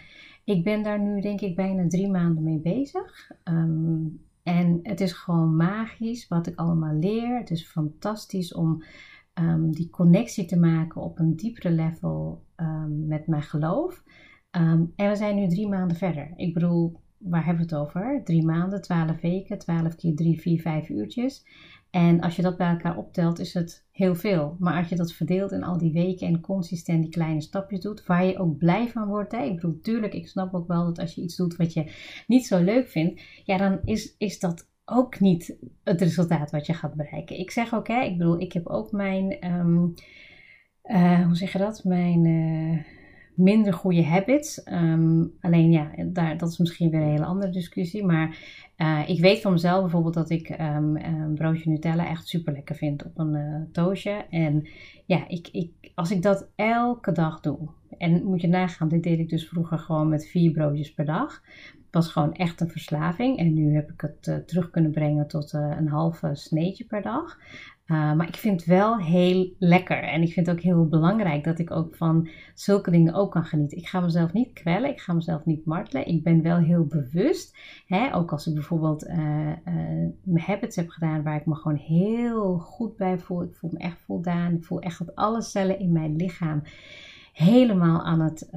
Ik 0.43 0.63
ben 0.63 0.83
daar 0.83 0.99
nu 0.99 1.21
denk 1.21 1.41
ik 1.41 1.55
bijna 1.55 1.87
drie 1.87 2.09
maanden 2.09 2.43
mee 2.43 2.59
bezig. 2.59 3.31
Um, 3.43 4.25
en 4.43 4.79
het 4.83 5.01
is 5.01 5.13
gewoon 5.13 5.55
magisch 5.55 6.27
wat 6.27 6.47
ik 6.47 6.59
allemaal 6.59 6.95
leer. 6.95 7.37
Het 7.37 7.51
is 7.51 7.67
fantastisch 7.67 8.53
om 8.53 8.83
um, 9.39 9.71
die 9.71 9.89
connectie 9.89 10.45
te 10.45 10.59
maken 10.59 11.01
op 11.01 11.19
een 11.19 11.35
diepere 11.35 11.71
level 11.71 12.43
um, 12.55 13.07
met 13.07 13.27
mijn 13.27 13.41
geloof. 13.41 14.03
Um, 14.51 14.93
en 14.95 15.09
we 15.09 15.15
zijn 15.15 15.35
nu 15.35 15.47
drie 15.47 15.67
maanden 15.67 15.97
verder. 15.97 16.33
Ik 16.35 16.53
bedoel, 16.53 16.99
waar 17.17 17.45
hebben 17.45 17.67
we 17.67 17.73
het 17.73 17.81
over? 17.81 18.21
Drie 18.23 18.45
maanden, 18.45 18.81
twaalf 18.81 19.21
weken, 19.21 19.57
twaalf 19.57 19.95
keer 19.95 20.15
drie, 20.15 20.41
vier, 20.41 20.61
vijf 20.61 20.89
uurtjes. 20.89 21.45
En 21.89 22.21
als 22.21 22.35
je 22.35 22.41
dat 22.41 22.57
bij 22.57 22.69
elkaar 22.69 22.97
optelt, 22.97 23.39
is 23.39 23.53
het 23.53 23.85
heel 23.91 24.15
veel. 24.15 24.55
Maar 24.59 24.77
als 24.77 24.89
je 24.89 24.95
dat 24.95 25.13
verdeelt 25.13 25.51
in 25.51 25.63
al 25.63 25.77
die 25.77 25.91
weken 25.91 26.27
en 26.27 26.41
consistent 26.41 27.01
die 27.01 27.11
kleine 27.11 27.41
stapjes 27.41 27.81
doet, 27.81 28.05
waar 28.05 28.25
je 28.25 28.37
ook 28.37 28.57
blij 28.57 28.87
van 28.87 29.07
wordt. 29.07 29.31
Hè? 29.31 29.43
Ik 29.43 29.55
bedoel, 29.55 29.79
tuurlijk, 29.81 30.13
ik 30.13 30.27
snap 30.27 30.53
ook 30.53 30.67
wel 30.67 30.85
dat 30.85 30.99
als 30.99 31.15
je 31.15 31.21
iets 31.21 31.35
doet 31.35 31.55
wat 31.55 31.73
je 31.73 31.91
niet 32.27 32.45
zo 32.45 32.63
leuk 32.63 32.87
vindt, 32.87 33.21
ja, 33.45 33.57
dan 33.57 33.79
is, 33.83 34.15
is 34.17 34.39
dat 34.39 34.69
ook 34.89 35.19
niet 35.19 35.57
het 35.83 36.01
resultaat 36.01 36.51
wat 36.51 36.65
je 36.65 36.73
gaat 36.73 36.93
bereiken. 36.93 37.39
Ik 37.39 37.51
zeg 37.51 37.73
ook, 37.73 37.87
hè, 37.87 38.01
ik 38.01 38.17
bedoel, 38.17 38.41
ik 38.41 38.53
heb 38.53 38.67
ook 38.67 38.91
mijn, 38.91 39.53
um, 39.53 39.93
uh, 40.83 41.25
hoe 41.25 41.35
zeg 41.35 41.51
je 41.51 41.57
dat? 41.57 41.83
Mijn. 41.83 42.25
Uh, 42.25 42.83
minder 43.37 43.73
goede 43.73 44.03
habits. 44.03 44.67
Um, 44.71 45.33
alleen 45.41 45.71
ja, 45.71 45.91
daar, 46.05 46.37
dat 46.37 46.49
is 46.49 46.57
misschien 46.57 46.89
weer 46.89 47.01
een 47.01 47.09
hele 47.09 47.25
andere 47.25 47.51
discussie. 47.51 48.05
Maar 48.05 48.37
uh, 48.77 49.09
ik 49.09 49.19
weet 49.19 49.41
van 49.41 49.51
mezelf 49.51 49.81
bijvoorbeeld 49.81 50.13
dat 50.13 50.29
ik 50.29 50.49
um, 50.49 50.95
een 50.95 51.33
broodje 51.35 51.69
Nutella 51.69 52.07
echt 52.07 52.27
super 52.27 52.53
lekker 52.53 52.75
vind 52.75 53.05
op 53.05 53.19
een 53.19 53.67
toosje. 53.71 54.25
En 54.29 54.67
ja, 55.05 55.27
ik, 55.27 55.47
ik, 55.51 55.71
als 55.95 56.11
ik 56.11 56.21
dat 56.21 56.49
elke 56.55 57.11
dag 57.11 57.39
doe. 57.39 57.57
En 57.97 58.23
moet 58.23 58.41
je 58.41 58.47
nagaan, 58.47 58.87
dit 58.87 59.03
deed 59.03 59.19
ik 59.19 59.29
dus 59.29 59.47
vroeger 59.47 59.79
gewoon 59.79 60.09
met 60.09 60.27
vier 60.27 60.51
broodjes 60.51 60.93
per 60.93 61.05
dag. 61.05 61.43
Was 61.91 62.11
gewoon 62.11 62.33
echt 62.33 62.61
een 62.61 62.69
verslaving. 62.69 63.37
En 63.37 63.53
nu 63.53 63.75
heb 63.75 63.91
ik 63.91 64.01
het 64.01 64.27
uh, 64.27 64.35
terug 64.35 64.69
kunnen 64.69 64.91
brengen 64.91 65.27
tot 65.27 65.53
een 65.53 65.87
halve 65.87 66.29
sneetje 66.33 66.85
per 66.85 67.01
dag. 67.01 67.37
Uh, 67.87 68.13
maar 68.13 68.27
ik 68.27 68.35
vind 68.35 68.59
het 68.59 68.69
wel 68.69 68.97
heel 68.97 69.53
lekker. 69.59 70.03
En 70.03 70.21
ik 70.21 70.33
vind 70.33 70.47
het 70.47 70.55
ook 70.55 70.63
heel 70.63 70.87
belangrijk 70.87 71.43
dat 71.43 71.59
ik 71.59 71.71
ook 71.71 71.95
van 71.95 72.29
zulke 72.53 72.91
dingen 72.91 73.13
ook 73.13 73.31
kan 73.31 73.45
genieten. 73.45 73.77
Ik 73.77 73.87
ga 73.87 73.99
mezelf 73.99 74.33
niet 74.33 74.53
kwellen. 74.53 74.89
Ik 74.89 75.01
ga 75.01 75.13
mezelf 75.13 75.45
niet 75.45 75.65
martelen. 75.65 76.07
Ik 76.07 76.23
ben 76.23 76.41
wel 76.41 76.57
heel 76.57 76.85
bewust. 76.85 77.57
Hè, 77.85 78.15
ook 78.15 78.31
als 78.31 78.47
ik 78.47 78.53
bijvoorbeeld 78.53 79.07
mijn 80.23 80.43
habits 80.45 80.75
heb 80.75 80.89
gedaan 80.89 81.23
waar 81.23 81.35
ik 81.35 81.45
me 81.45 81.55
gewoon 81.55 81.77
heel 81.77 82.57
goed 82.57 82.95
bij 82.95 83.19
voel. 83.19 83.43
Ik 83.43 83.55
voel 83.55 83.69
me 83.73 83.79
echt 83.79 84.01
voldaan. 84.05 84.55
Ik 84.55 84.65
voel 84.65 84.81
echt 84.81 84.99
dat 85.05 85.15
alle 85.15 85.41
cellen 85.41 85.79
in 85.79 85.91
mijn 85.91 86.15
lichaam 86.15 86.61
helemaal 87.37 88.03
aan 88.03 88.19
het 88.19 88.49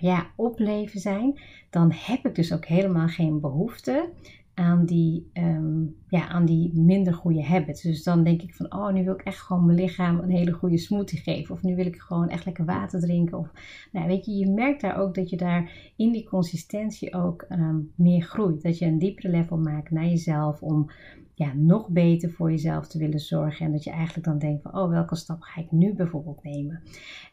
ja, 0.00 0.26
opleven 0.36 1.00
zijn. 1.00 1.38
Dan 1.70 1.92
heb 1.94 2.26
ik 2.26 2.34
dus 2.34 2.52
ook 2.52 2.64
helemaal 2.64 3.08
geen 3.08 3.40
behoefte 3.40 4.10
aan 4.54 4.84
die, 4.84 5.30
um, 5.34 5.96
ja, 6.08 6.28
aan 6.28 6.44
die 6.44 6.78
minder 6.78 7.14
goede 7.14 7.44
habits. 7.44 7.82
Dus 7.82 8.02
dan 8.02 8.24
denk 8.24 8.42
ik 8.42 8.54
van, 8.54 8.72
oh, 8.72 8.92
nu 8.92 9.04
wil 9.04 9.14
ik 9.14 9.22
echt 9.22 9.40
gewoon 9.40 9.66
mijn 9.66 9.78
lichaam 9.78 10.18
een 10.18 10.30
hele 10.30 10.52
goede 10.52 10.78
smoothie 10.78 11.18
geven. 11.18 11.54
Of 11.54 11.62
nu 11.62 11.76
wil 11.76 11.86
ik 11.86 11.96
gewoon 11.96 12.28
echt 12.28 12.44
lekker 12.44 12.64
water 12.64 13.00
drinken. 13.00 13.38
Of, 13.38 13.52
nou, 13.92 14.06
weet 14.06 14.24
je, 14.24 14.32
je 14.32 14.50
merkt 14.50 14.80
daar 14.80 14.98
ook 14.98 15.14
dat 15.14 15.30
je 15.30 15.36
daar 15.36 15.92
in 15.96 16.12
die 16.12 16.28
consistentie 16.28 17.14
ook 17.14 17.46
um, 17.50 17.92
meer 17.94 18.22
groeit. 18.22 18.62
Dat 18.62 18.78
je 18.78 18.86
een 18.86 18.98
diepere 18.98 19.28
level 19.28 19.56
maakt 19.56 19.90
naar 19.90 20.06
jezelf 20.06 20.62
om 20.62 20.90
ja, 21.38 21.52
nog 21.54 21.88
beter 21.88 22.30
voor 22.30 22.50
jezelf 22.50 22.86
te 22.86 22.98
willen 22.98 23.20
zorgen. 23.20 23.66
En 23.66 23.72
dat 23.72 23.84
je 23.84 23.90
eigenlijk 23.90 24.26
dan 24.26 24.38
denkt 24.38 24.62
van, 24.62 24.74
oh, 24.74 24.90
welke 24.90 25.16
stap 25.16 25.40
ga 25.40 25.60
ik 25.60 25.70
nu 25.70 25.94
bijvoorbeeld 25.94 26.42
nemen? 26.42 26.82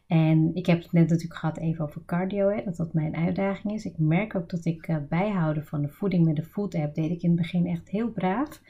En 0.07 0.55
ik 0.55 0.65
heb 0.65 0.81
het 0.81 0.91
net 0.91 1.09
natuurlijk 1.09 1.39
gehad 1.39 1.57
even 1.57 1.85
over 1.85 2.05
cardio, 2.05 2.49
hè, 2.49 2.63
dat 2.63 2.75
dat 2.75 2.93
mijn 2.93 3.15
uitdaging 3.15 3.73
is. 3.73 3.85
Ik 3.85 3.97
merk 3.97 4.35
ook 4.35 4.49
dat 4.49 4.65
ik 4.65 4.87
uh, 4.87 4.97
bijhouden 5.09 5.65
van 5.65 5.81
de 5.81 5.89
voeding 5.89 6.25
met 6.25 6.35
de 6.35 6.43
food 6.43 6.75
app 6.75 6.95
deed 6.95 7.11
ik 7.11 7.21
in 7.21 7.29
het 7.29 7.41
begin 7.41 7.65
echt 7.65 7.89
heel 7.89 8.11
braaf. 8.11 8.61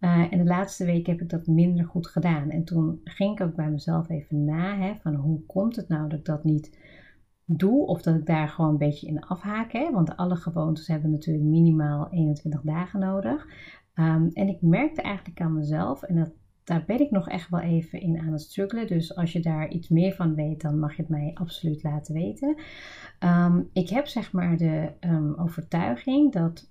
Uh, 0.00 0.32
en 0.32 0.38
de 0.38 0.44
laatste 0.44 0.84
week 0.84 1.06
heb 1.06 1.20
ik 1.20 1.28
dat 1.28 1.46
minder 1.46 1.84
goed 1.84 2.06
gedaan. 2.06 2.50
En 2.50 2.64
toen 2.64 3.00
ging 3.04 3.40
ik 3.40 3.46
ook 3.46 3.54
bij 3.54 3.70
mezelf 3.70 4.08
even 4.08 4.44
na, 4.44 4.78
hè, 4.78 4.94
van 5.02 5.14
hoe 5.14 5.40
komt 5.46 5.76
het 5.76 5.88
nou 5.88 6.08
dat 6.08 6.18
ik 6.18 6.24
dat 6.24 6.44
niet 6.44 6.78
doe 7.44 7.86
of 7.86 8.02
dat 8.02 8.14
ik 8.14 8.26
daar 8.26 8.48
gewoon 8.48 8.70
een 8.70 8.78
beetje 8.78 9.06
in 9.06 9.20
afhaak. 9.20 9.72
Hè? 9.72 9.90
Want 9.90 10.16
alle 10.16 10.36
gewoontes 10.36 10.86
hebben 10.86 11.10
natuurlijk 11.10 11.44
minimaal 11.44 12.08
21 12.10 12.60
dagen 12.60 13.00
nodig. 13.00 13.46
Um, 13.98 14.30
en 14.32 14.48
ik 14.48 14.62
merkte 14.62 15.02
eigenlijk 15.02 15.40
aan 15.40 15.54
mezelf, 15.54 16.02
en 16.02 16.16
dat, 16.16 16.32
daar 16.64 16.84
ben 16.86 17.00
ik 17.00 17.10
nog 17.10 17.28
echt 17.28 17.50
wel 17.50 17.60
even 17.60 18.00
in 18.00 18.18
aan 18.18 18.32
het 18.32 18.40
struggelen. 18.40 18.86
Dus 18.86 19.16
als 19.16 19.32
je 19.32 19.40
daar 19.40 19.68
iets 19.68 19.88
meer 19.88 20.12
van 20.12 20.34
weet, 20.34 20.60
dan 20.60 20.78
mag 20.78 20.96
je 20.96 21.02
het 21.02 21.10
mij 21.10 21.30
absoluut 21.34 21.82
laten 21.82 22.14
weten. 22.14 22.56
Um, 23.20 23.70
ik 23.72 23.88
heb 23.88 24.06
zeg 24.06 24.32
maar 24.32 24.56
de 24.56 24.92
um, 25.00 25.34
overtuiging 25.34 26.32
dat, 26.32 26.70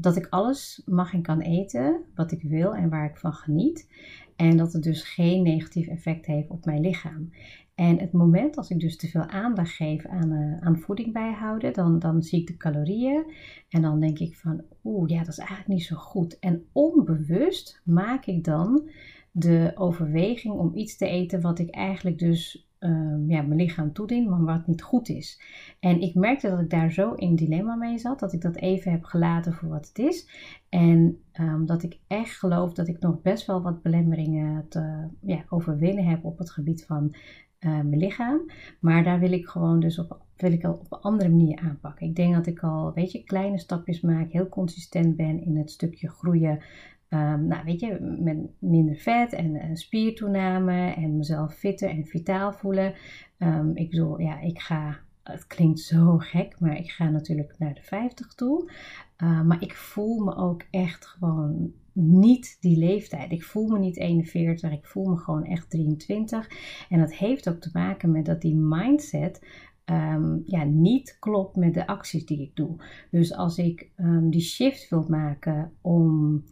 dat 0.00 0.16
ik 0.16 0.26
alles 0.30 0.82
mag 0.86 1.12
en 1.12 1.22
kan 1.22 1.40
eten 1.40 2.04
wat 2.14 2.32
ik 2.32 2.42
wil 2.42 2.74
en 2.74 2.88
waar 2.88 3.10
ik 3.10 3.16
van 3.16 3.32
geniet. 3.32 3.90
En 4.36 4.56
dat 4.56 4.72
het 4.72 4.82
dus 4.82 5.02
geen 5.02 5.42
negatief 5.42 5.86
effect 5.86 6.26
heeft 6.26 6.50
op 6.50 6.64
mijn 6.64 6.80
lichaam. 6.80 7.30
En 7.78 7.98
het 7.98 8.12
moment 8.12 8.56
als 8.56 8.70
ik 8.70 8.80
dus 8.80 8.96
te 8.96 9.08
veel 9.08 9.26
aandacht 9.26 9.70
geef 9.70 10.06
aan, 10.06 10.32
uh, 10.32 10.56
aan 10.60 10.78
voeding 10.78 11.12
bijhouden, 11.12 11.72
dan, 11.72 11.98
dan 11.98 12.22
zie 12.22 12.40
ik 12.40 12.46
de 12.46 12.56
calorieën 12.56 13.24
en 13.68 13.82
dan 13.82 14.00
denk 14.00 14.18
ik 14.18 14.36
van, 14.36 14.62
oeh, 14.84 15.08
ja, 15.08 15.18
dat 15.18 15.28
is 15.28 15.38
eigenlijk 15.38 15.68
niet 15.68 15.84
zo 15.84 15.96
goed. 15.96 16.38
En 16.38 16.64
onbewust 16.72 17.80
maak 17.84 18.26
ik 18.26 18.44
dan 18.44 18.88
de 19.30 19.72
overweging 19.74 20.54
om 20.54 20.74
iets 20.74 20.96
te 20.96 21.06
eten 21.06 21.40
wat 21.40 21.58
ik 21.58 21.70
eigenlijk 21.70 22.18
dus 22.18 22.68
uh, 22.80 22.90
ja, 23.26 23.42
mijn 23.42 23.56
lichaam 23.56 23.92
toedien, 23.92 24.28
maar 24.28 24.44
wat 24.44 24.66
niet 24.66 24.82
goed 24.82 25.08
is. 25.08 25.40
En 25.80 26.00
ik 26.00 26.14
merkte 26.14 26.48
dat 26.48 26.60
ik 26.60 26.70
daar 26.70 26.92
zo 26.92 27.12
in 27.12 27.36
dilemma 27.36 27.74
mee 27.74 27.98
zat, 27.98 28.18
dat 28.18 28.32
ik 28.32 28.40
dat 28.40 28.56
even 28.56 28.92
heb 28.92 29.04
gelaten 29.04 29.52
voor 29.52 29.68
wat 29.68 29.88
het 29.88 29.98
is. 29.98 30.28
En 30.68 31.22
um, 31.40 31.66
dat 31.66 31.82
ik 31.82 31.98
echt 32.06 32.38
geloof 32.38 32.72
dat 32.72 32.88
ik 32.88 33.00
nog 33.00 33.22
best 33.22 33.46
wel 33.46 33.62
wat 33.62 33.82
belemmeringen 33.82 34.68
te 34.68 35.06
ja, 35.20 35.44
overwinnen 35.48 36.04
heb 36.04 36.24
op 36.24 36.38
het 36.38 36.50
gebied 36.50 36.84
van 36.84 37.14
uh, 37.60 37.70
mijn 37.70 37.96
lichaam. 37.98 38.50
Maar 38.80 39.04
daar 39.04 39.18
wil 39.18 39.32
ik 39.32 39.46
gewoon 39.46 39.80
dus 39.80 39.98
op, 39.98 40.20
wil 40.36 40.52
ik 40.52 40.64
al 40.64 40.72
op 40.72 40.92
een 40.92 41.00
andere 41.00 41.28
manier 41.28 41.58
aanpakken. 41.58 42.06
Ik 42.06 42.16
denk 42.16 42.34
dat 42.34 42.46
ik 42.46 42.62
al, 42.62 42.92
weet 42.94 43.12
je, 43.12 43.24
kleine 43.24 43.58
stapjes 43.58 44.00
maak, 44.00 44.30
heel 44.30 44.48
consistent 44.48 45.16
ben 45.16 45.44
in 45.44 45.56
het 45.56 45.70
stukje 45.70 46.08
groeien. 46.08 46.62
Um, 47.10 47.46
nou, 47.46 47.64
weet 47.64 47.80
je, 47.80 48.16
met 48.18 48.36
minder 48.58 48.96
vet 48.96 49.32
en, 49.32 49.56
en 49.56 49.76
spiertoename 49.76 50.94
en 50.94 51.16
mezelf 51.16 51.54
fitter 51.54 51.90
en 51.90 52.06
vitaal 52.06 52.52
voelen. 52.52 52.94
Um, 53.38 53.76
ik 53.76 53.90
bedoel, 53.90 54.20
ja, 54.20 54.40
ik 54.40 54.58
ga 54.58 54.98
het 55.22 55.46
klinkt 55.46 55.80
zo 55.80 56.18
gek, 56.18 56.60
maar 56.60 56.76
ik 56.76 56.90
ga 56.90 57.08
natuurlijk 57.08 57.54
naar 57.58 57.74
de 57.74 57.82
50 57.82 58.34
toe. 58.34 58.70
Uh, 59.18 59.42
maar 59.42 59.62
ik 59.62 59.74
voel 59.74 60.24
me 60.24 60.36
ook 60.36 60.62
echt 60.70 61.06
gewoon 61.06 61.72
niet 62.00 62.56
die 62.60 62.76
leeftijd. 62.76 63.32
Ik 63.32 63.44
voel 63.44 63.66
me 63.66 63.78
niet 63.78 63.96
41, 63.96 64.72
ik 64.72 64.86
voel 64.86 65.04
me 65.04 65.16
gewoon 65.16 65.44
echt 65.44 65.70
23. 65.70 66.48
En 66.88 66.98
dat 66.98 67.14
heeft 67.14 67.48
ook 67.48 67.60
te 67.60 67.70
maken 67.72 68.10
met 68.10 68.24
dat 68.24 68.40
die 68.40 68.54
mindset 68.54 69.40
um, 69.84 70.42
ja, 70.44 70.64
niet 70.64 71.16
klopt 71.20 71.56
met 71.56 71.74
de 71.74 71.86
acties 71.86 72.26
die 72.26 72.42
ik 72.42 72.56
doe. 72.56 72.76
Dus 73.10 73.34
als 73.34 73.58
ik 73.58 73.90
um, 73.96 74.30
die 74.30 74.40
shift 74.40 74.88
wil 74.88 75.04
maken 75.08 75.72
om 75.80 76.44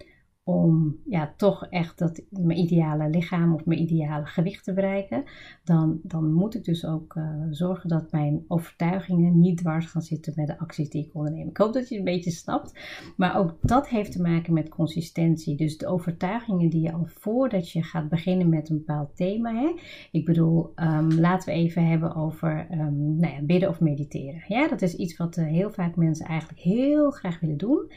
om 0.49 0.97
ja, 1.05 1.35
toch 1.37 1.67
echt 1.67 1.99
dat, 1.99 2.23
mijn 2.31 2.59
ideale 2.59 3.09
lichaam 3.09 3.55
of 3.55 3.65
mijn 3.65 3.81
ideale 3.81 4.27
gewicht 4.27 4.65
te 4.65 4.73
bereiken, 4.73 5.25
dan, 5.65 6.01
dan 6.03 6.33
moet 6.33 6.55
ik 6.55 6.65
dus 6.65 6.85
ook 6.85 7.15
uh, 7.15 7.25
zorgen 7.51 7.89
dat 7.89 8.13
mijn 8.13 8.45
overtuigingen 8.49 9.41
niet 9.41 9.59
dwars 9.59 9.87
gaan 9.87 10.03
zitten 10.03 10.33
met 10.37 10.47
de 10.47 10.59
acties 10.59 10.91
die 10.91 11.05
ik 11.05 11.15
onderneem. 11.15 11.49
Ik 11.49 11.57
hoop 11.57 11.73
dat 11.73 11.89
je 11.89 11.97
het 11.97 12.07
een 12.07 12.15
beetje 12.15 12.31
snapt, 12.31 12.79
maar 13.17 13.37
ook 13.39 13.57
dat 13.61 13.89
heeft 13.89 14.13
te 14.13 14.23
maken 14.23 14.53
met 14.53 14.69
consistentie. 14.69 15.57
Dus 15.57 15.79
de 15.79 15.87
overtuigingen 15.87 16.71
die 16.71 16.83
je 16.83 16.93
al 16.93 17.07
voordat 17.07 17.71
je 17.71 17.83
gaat 17.83 18.09
beginnen 18.09 18.49
met 18.49 18.69
een 18.69 18.77
bepaald 18.77 19.17
thema, 19.17 19.55
hè? 19.55 19.75
ik 20.11 20.25
bedoel, 20.25 20.73
um, 20.77 21.13
laten 21.13 21.49
we 21.49 21.55
even 21.55 21.87
hebben 21.87 22.15
over 22.15 22.67
um, 22.71 23.17
nou 23.17 23.35
ja, 23.35 23.43
bidden 23.43 23.69
of 23.69 23.81
mediteren. 23.81 24.45
Ja, 24.49 24.69
dat 24.69 24.83
is 24.83 24.95
iets 24.95 25.17
wat 25.17 25.37
uh, 25.37 25.47
heel 25.47 25.71
vaak 25.71 25.97
mensen 25.97 26.27
eigenlijk 26.27 26.61
heel 26.61 27.11
graag 27.11 27.41
willen 27.41 27.57
doen. 27.57 27.91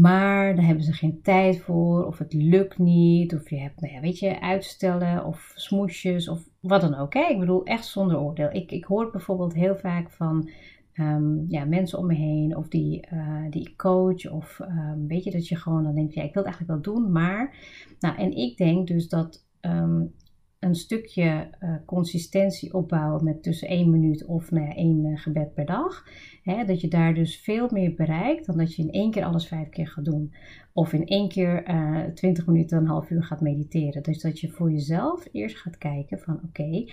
Maar 0.00 0.56
daar 0.56 0.64
hebben 0.64 0.84
ze 0.84 0.92
geen 0.92 1.22
tijd 1.22 1.60
voor, 1.60 2.06
of 2.06 2.18
het 2.18 2.32
lukt 2.32 2.78
niet, 2.78 3.34
of 3.34 3.50
je 3.50 3.58
hebt, 3.58 3.80
nou 3.80 3.94
ja, 3.94 4.00
weet 4.00 4.18
je, 4.18 4.40
uitstellen 4.40 5.24
of 5.24 5.52
smoesjes 5.54 6.28
of 6.28 6.48
wat 6.60 6.80
dan 6.80 6.94
ook. 6.94 7.14
Hè? 7.14 7.26
Ik 7.28 7.38
bedoel, 7.38 7.64
echt 7.64 7.86
zonder 7.86 8.20
oordeel. 8.20 8.50
Ik, 8.52 8.70
ik 8.70 8.84
hoor 8.84 9.10
bijvoorbeeld 9.10 9.54
heel 9.54 9.76
vaak 9.76 10.10
van 10.10 10.50
um, 10.94 11.44
ja, 11.48 11.64
mensen 11.64 11.98
om 11.98 12.06
me 12.06 12.14
heen, 12.14 12.56
of 12.56 12.68
die, 12.68 13.06
uh, 13.12 13.50
die 13.50 13.74
coach, 13.76 14.30
of 14.30 14.60
um, 14.60 15.06
weet 15.08 15.24
je, 15.24 15.30
dat 15.30 15.48
je 15.48 15.56
gewoon 15.56 15.82
dan 15.84 15.94
denkt, 15.94 16.14
ja, 16.14 16.22
ik 16.22 16.34
wil 16.34 16.44
het 16.44 16.52
eigenlijk 16.52 16.84
wel 16.84 16.94
doen, 16.94 17.12
maar. 17.12 17.54
Nou, 18.00 18.16
en 18.16 18.36
ik 18.36 18.56
denk 18.56 18.86
dus 18.88 19.08
dat 19.08 19.44
um, 19.60 20.12
een 20.62 20.74
stukje 20.74 21.50
uh, 21.60 21.74
consistentie 21.86 22.74
opbouwen 22.74 23.24
met 23.24 23.42
tussen 23.42 23.68
één 23.68 23.90
minuut 23.90 24.24
of 24.24 24.50
nou 24.50 24.66
ja, 24.66 24.74
één 24.74 25.04
uh, 25.04 25.18
gebed 25.18 25.54
per 25.54 25.66
dag. 25.66 26.06
Hè, 26.42 26.64
dat 26.64 26.80
je 26.80 26.88
daar 26.88 27.14
dus 27.14 27.40
veel 27.40 27.68
meer 27.70 27.94
bereikt 27.94 28.46
dan 28.46 28.56
dat 28.56 28.74
je 28.74 28.82
in 28.82 28.90
één 28.90 29.10
keer 29.10 29.24
alles 29.24 29.46
vijf 29.46 29.68
keer 29.68 29.88
gaat 29.88 30.04
doen. 30.04 30.34
Of 30.72 30.92
in 30.92 31.06
één 31.06 31.28
keer 31.28 31.68
uh, 31.70 32.04
twintig 32.04 32.46
minuten, 32.46 32.78
een 32.78 32.86
half 32.86 33.10
uur 33.10 33.24
gaat 33.24 33.40
mediteren. 33.40 34.02
Dus 34.02 34.20
dat 34.20 34.40
je 34.40 34.50
voor 34.50 34.70
jezelf 34.72 35.28
eerst 35.32 35.56
gaat 35.56 35.78
kijken 35.78 36.18
van 36.18 36.40
oké, 36.44 36.84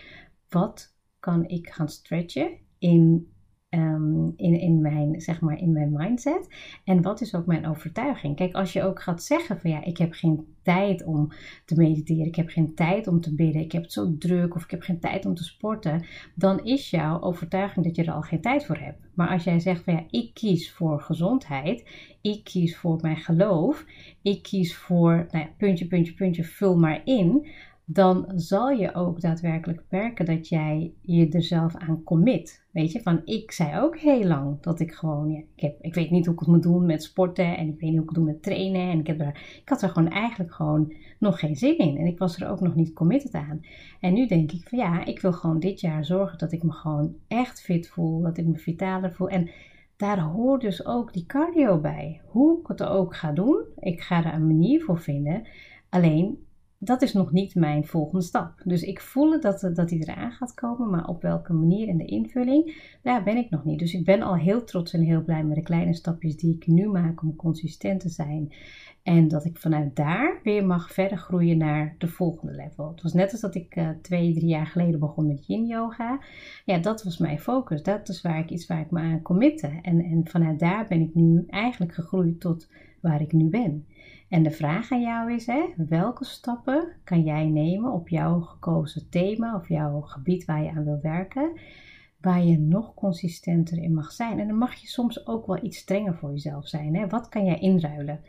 wat 0.50 0.96
kan 1.20 1.48
ik 1.48 1.70
gaan 1.70 1.90
stretchen 1.90 2.52
in 2.78 3.32
Um, 3.76 4.34
in, 4.36 4.60
in, 4.60 4.82
mijn, 4.82 5.22
zeg 5.22 5.42
maar, 5.42 5.60
in 5.60 5.72
mijn 5.72 5.92
mindset. 5.92 6.48
En 6.84 7.02
wat 7.02 7.22
is 7.22 7.36
ook 7.36 7.46
mijn 7.46 7.68
overtuiging? 7.68 8.36
Kijk, 8.36 8.54
als 8.54 8.74
je 8.74 8.84
ook 8.84 9.02
gaat 9.02 9.24
zeggen 9.24 9.60
van 9.60 9.70
ja, 9.70 9.84
ik 9.84 9.98
heb 9.98 10.14
geen 10.14 10.46
tijd 10.62 11.06
om 11.06 11.32
te 11.66 11.76
mediteren, 11.76 12.26
ik 12.26 12.36
heb 12.36 12.50
geen 12.50 12.76
tijd 12.76 13.08
om 13.08 13.22
te 13.22 13.36
bidden, 13.36 13.62
ik 13.62 13.72
heb 13.72 13.82
het 13.82 13.94
zo 13.94 14.18
druk 14.18 14.56
of 14.56 14.64
ik 14.64 14.72
heb 14.72 14.82
geen 14.82 15.00
tijd 15.00 15.26
om 15.26 15.36
te 15.36 15.44
sporten, 15.44 16.06
dan 16.36 16.64
is 16.64 16.90
jouw 16.90 17.22
overtuiging 17.22 17.86
dat 17.86 17.96
je 17.96 18.04
er 18.04 18.12
al 18.12 18.22
geen 18.22 18.42
tijd 18.42 18.66
voor 18.66 18.78
hebt. 18.78 19.00
Maar 19.14 19.30
als 19.30 19.44
jij 19.44 19.60
zegt 19.60 19.84
van 19.84 19.94
ja, 19.94 20.06
ik 20.10 20.34
kies 20.34 20.72
voor 20.72 21.02
gezondheid, 21.02 21.90
ik 22.22 22.44
kies 22.44 22.78
voor 22.78 22.98
mijn 23.02 23.18
geloof, 23.18 23.86
ik 24.22 24.44
kies 24.44 24.76
voor 24.76 25.28
nou 25.32 25.46
ja, 25.46 25.50
puntje, 25.58 25.88
puntje, 25.88 26.14
puntje, 26.14 26.44
vul 26.44 26.78
maar 26.78 27.02
in 27.04 27.48
dan 27.92 28.32
zal 28.36 28.70
je 28.70 28.94
ook 28.94 29.22
daadwerkelijk 29.22 29.84
merken 29.90 30.26
dat 30.26 30.48
jij 30.48 30.94
je 31.02 31.30
er 31.30 31.44
zelf 31.44 31.76
aan 31.76 32.04
commit. 32.04 32.66
Weet 32.72 32.92
je, 32.92 33.02
van 33.02 33.22
ik 33.26 33.52
zei 33.52 33.80
ook 33.80 33.98
heel 33.98 34.24
lang 34.24 34.62
dat 34.62 34.80
ik 34.80 34.94
gewoon, 34.94 35.32
ja, 35.32 35.40
ik, 35.56 35.62
heb, 35.62 35.82
ik 35.82 35.94
weet 35.94 36.12
niet 36.12 36.26
hoe 36.26 36.34
ik 36.34 36.40
het 36.40 36.50
moet 36.50 36.64
doen 36.64 36.86
met 36.86 37.04
sporten 37.04 37.58
en 37.58 37.68
ik 37.68 37.80
weet 37.80 37.90
niet 37.90 37.92
hoe 37.92 38.02
ik 38.02 38.10
het 38.10 38.16
doe 38.16 38.26
met 38.26 38.44
trainen. 38.44 38.92
En 38.92 39.00
ik, 39.00 39.08
heb 39.08 39.22
ik 39.22 39.70
had 39.70 39.82
er 39.82 39.90
gewoon 39.90 40.10
eigenlijk 40.10 40.54
gewoon 40.54 40.94
nog 41.20 41.40
geen 41.40 41.56
zin 41.56 41.78
in 41.78 41.98
en 41.98 42.06
ik 42.06 42.18
was 42.18 42.40
er 42.40 42.50
ook 42.50 42.60
nog 42.60 42.76
niet 42.76 42.94
committed 42.94 43.34
aan. 43.34 43.62
En 44.00 44.14
nu 44.14 44.28
denk 44.28 44.52
ik 44.52 44.68
van 44.68 44.78
ja, 44.80 45.06
ik 45.06 45.20
wil 45.22 45.34
gewoon 45.34 45.60
dit 45.60 45.80
jaar 45.80 46.06
zorgen 46.06 46.38
dat 46.38 46.52
ik 46.52 46.64
me 46.64 46.72
gewoon 46.72 47.16
echt 47.28 47.62
fit 47.62 47.88
voel, 47.88 48.22
dat 48.22 48.38
ik 48.38 48.46
me 48.46 48.58
vitaler 48.58 49.14
voel. 49.14 49.30
En 49.30 49.50
daar 49.98 50.20
hoort 50.20 50.62
dus 50.62 50.86
ook 50.86 51.14
die 51.14 51.26
cardio 51.26 51.80
bij. 51.80 52.22
Hoe 52.26 52.60
ik 52.60 52.68
het 52.68 52.84
ook 52.84 53.16
ga 53.16 53.32
doen, 53.32 53.64
ik 53.80 54.02
ga 54.02 54.26
er 54.26 54.34
een 54.34 54.48
manier 54.48 54.84
voor 54.84 55.00
vinden. 55.00 55.48
Alleen 55.90 56.48
dat 56.80 57.02
is 57.02 57.14
nog 57.14 57.32
niet 57.32 57.56
mijn 57.56 57.86
volgende 57.86 58.26
stap. 58.26 58.62
Dus 58.64 58.82
ik 58.82 59.02
voel 59.02 59.42
dat, 59.42 59.70
dat 59.74 59.90
die 59.90 60.02
eraan 60.02 60.32
gaat 60.32 60.54
komen, 60.54 60.90
maar 60.90 61.08
op 61.08 61.22
welke 61.22 61.54
manier 61.54 61.88
en 61.88 61.98
de 61.98 62.06
invulling, 62.06 62.96
daar 63.04 63.24
ben 63.24 63.38
ik 63.38 63.50
nog 63.50 63.64
niet. 63.64 63.80
Dus 63.80 63.94
ik 63.94 64.06
ben 64.06 64.22
al 64.22 64.36
heel 64.36 64.64
trots 64.64 64.94
en 64.94 65.02
heel 65.02 65.24
blij 65.24 65.44
met 65.44 65.56
de 65.56 65.64
kleine 65.64 65.94
stapjes 65.94 66.36
die 66.36 66.56
ik 66.56 66.68
nu 66.68 66.88
maak 66.88 67.22
om 67.22 67.36
consistent 67.36 68.00
te 68.00 68.10
zijn. 68.10 68.54
En 69.10 69.28
dat 69.28 69.46
ik 69.46 69.58
vanuit 69.58 69.96
daar 69.96 70.40
weer 70.44 70.66
mag 70.66 70.94
verder 70.94 71.18
groeien 71.18 71.58
naar 71.58 71.96
de 71.98 72.08
volgende 72.08 72.54
level. 72.54 72.90
Het 72.90 73.02
was 73.02 73.14
net 73.14 73.32
als 73.32 73.42
dat 73.42 73.56
ik 73.56 73.76
uh, 73.76 73.90
twee, 74.02 74.34
drie 74.34 74.48
jaar 74.48 74.66
geleden 74.66 75.00
begon 75.00 75.28
met 75.28 75.46
yin 75.48 75.66
yoga. 75.66 76.20
Ja, 76.66 76.78
dat 76.78 77.04
was 77.04 77.18
mijn 77.18 77.40
focus. 77.40 77.84
Dat 77.84 78.10
is 78.10 78.22
waar 78.22 78.40
ik 78.40 78.50
iets 78.50 78.68
waar 78.68 78.80
ik 78.80 78.92
me 78.92 79.00
aan 79.00 79.22
committe. 79.22 79.80
En, 79.82 80.04
en 80.04 80.28
vanuit 80.28 80.60
daar 80.60 80.88
ben 80.88 81.02
ik 81.02 81.16
nu 81.16 81.44
eigenlijk 81.48 81.94
gegroeid 81.94 82.40
tot 82.40 82.70
waar 83.02 83.22
ik 83.22 83.32
nu 83.32 83.50
ben. 83.50 83.86
En 84.28 84.44
de 84.44 84.52
vraag 84.52 84.92
aan 84.92 85.02
jou 85.02 85.34
is: 85.34 85.46
hè, 85.46 85.66
welke 85.88 86.26
stappen 86.26 86.88
kan 87.04 87.24
jij 87.24 87.46
nemen 87.46 87.92
op 87.92 88.10
jouw 88.10 88.40
gekozen 88.40 89.10
thema 89.10 89.56
of 89.56 89.70
jouw 89.70 90.02
gebied 90.02 90.46
waar 90.46 90.64
je 90.64 90.72
aan 90.72 90.86
wil 90.86 91.00
werken, 91.02 91.52
waar 92.22 92.44
je 92.44 92.58
nog 92.58 92.94
consistenter 92.94 93.78
in 93.78 93.94
mag 93.94 94.12
zijn? 94.12 94.40
En 94.40 94.48
dan 94.48 94.58
mag 94.58 94.74
je 94.74 94.88
soms 94.88 95.28
ook 95.28 95.46
wel 95.46 95.64
iets 95.64 95.78
strenger 95.78 96.16
voor 96.16 96.32
jezelf 96.32 96.68
zijn. 96.68 96.96
Hè? 96.96 97.08
Wat 97.08 97.30
kan 97.30 97.46
jij 97.46 97.60
inruilen? 97.60 98.20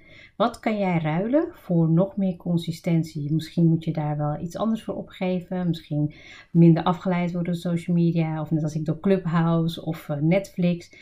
Wat 0.40 0.60
kan 0.60 0.78
jij 0.78 0.98
ruilen 0.98 1.48
voor 1.52 1.90
nog 1.90 2.16
meer 2.16 2.36
consistentie? 2.36 3.32
Misschien 3.32 3.66
moet 3.66 3.84
je 3.84 3.92
daar 3.92 4.16
wel 4.16 4.38
iets 4.40 4.56
anders 4.56 4.82
voor 4.82 4.94
opgeven. 4.94 5.68
Misschien 5.68 6.12
minder 6.50 6.82
afgeleid 6.82 7.32
worden 7.32 7.52
door 7.52 7.62
social 7.62 7.96
media. 7.96 8.40
Of 8.40 8.50
net 8.50 8.62
als 8.62 8.74
ik 8.74 8.84
door 8.84 9.00
Clubhouse 9.00 9.84
of 9.84 10.08
eh, 10.08 10.16
Netflix. 10.16 10.94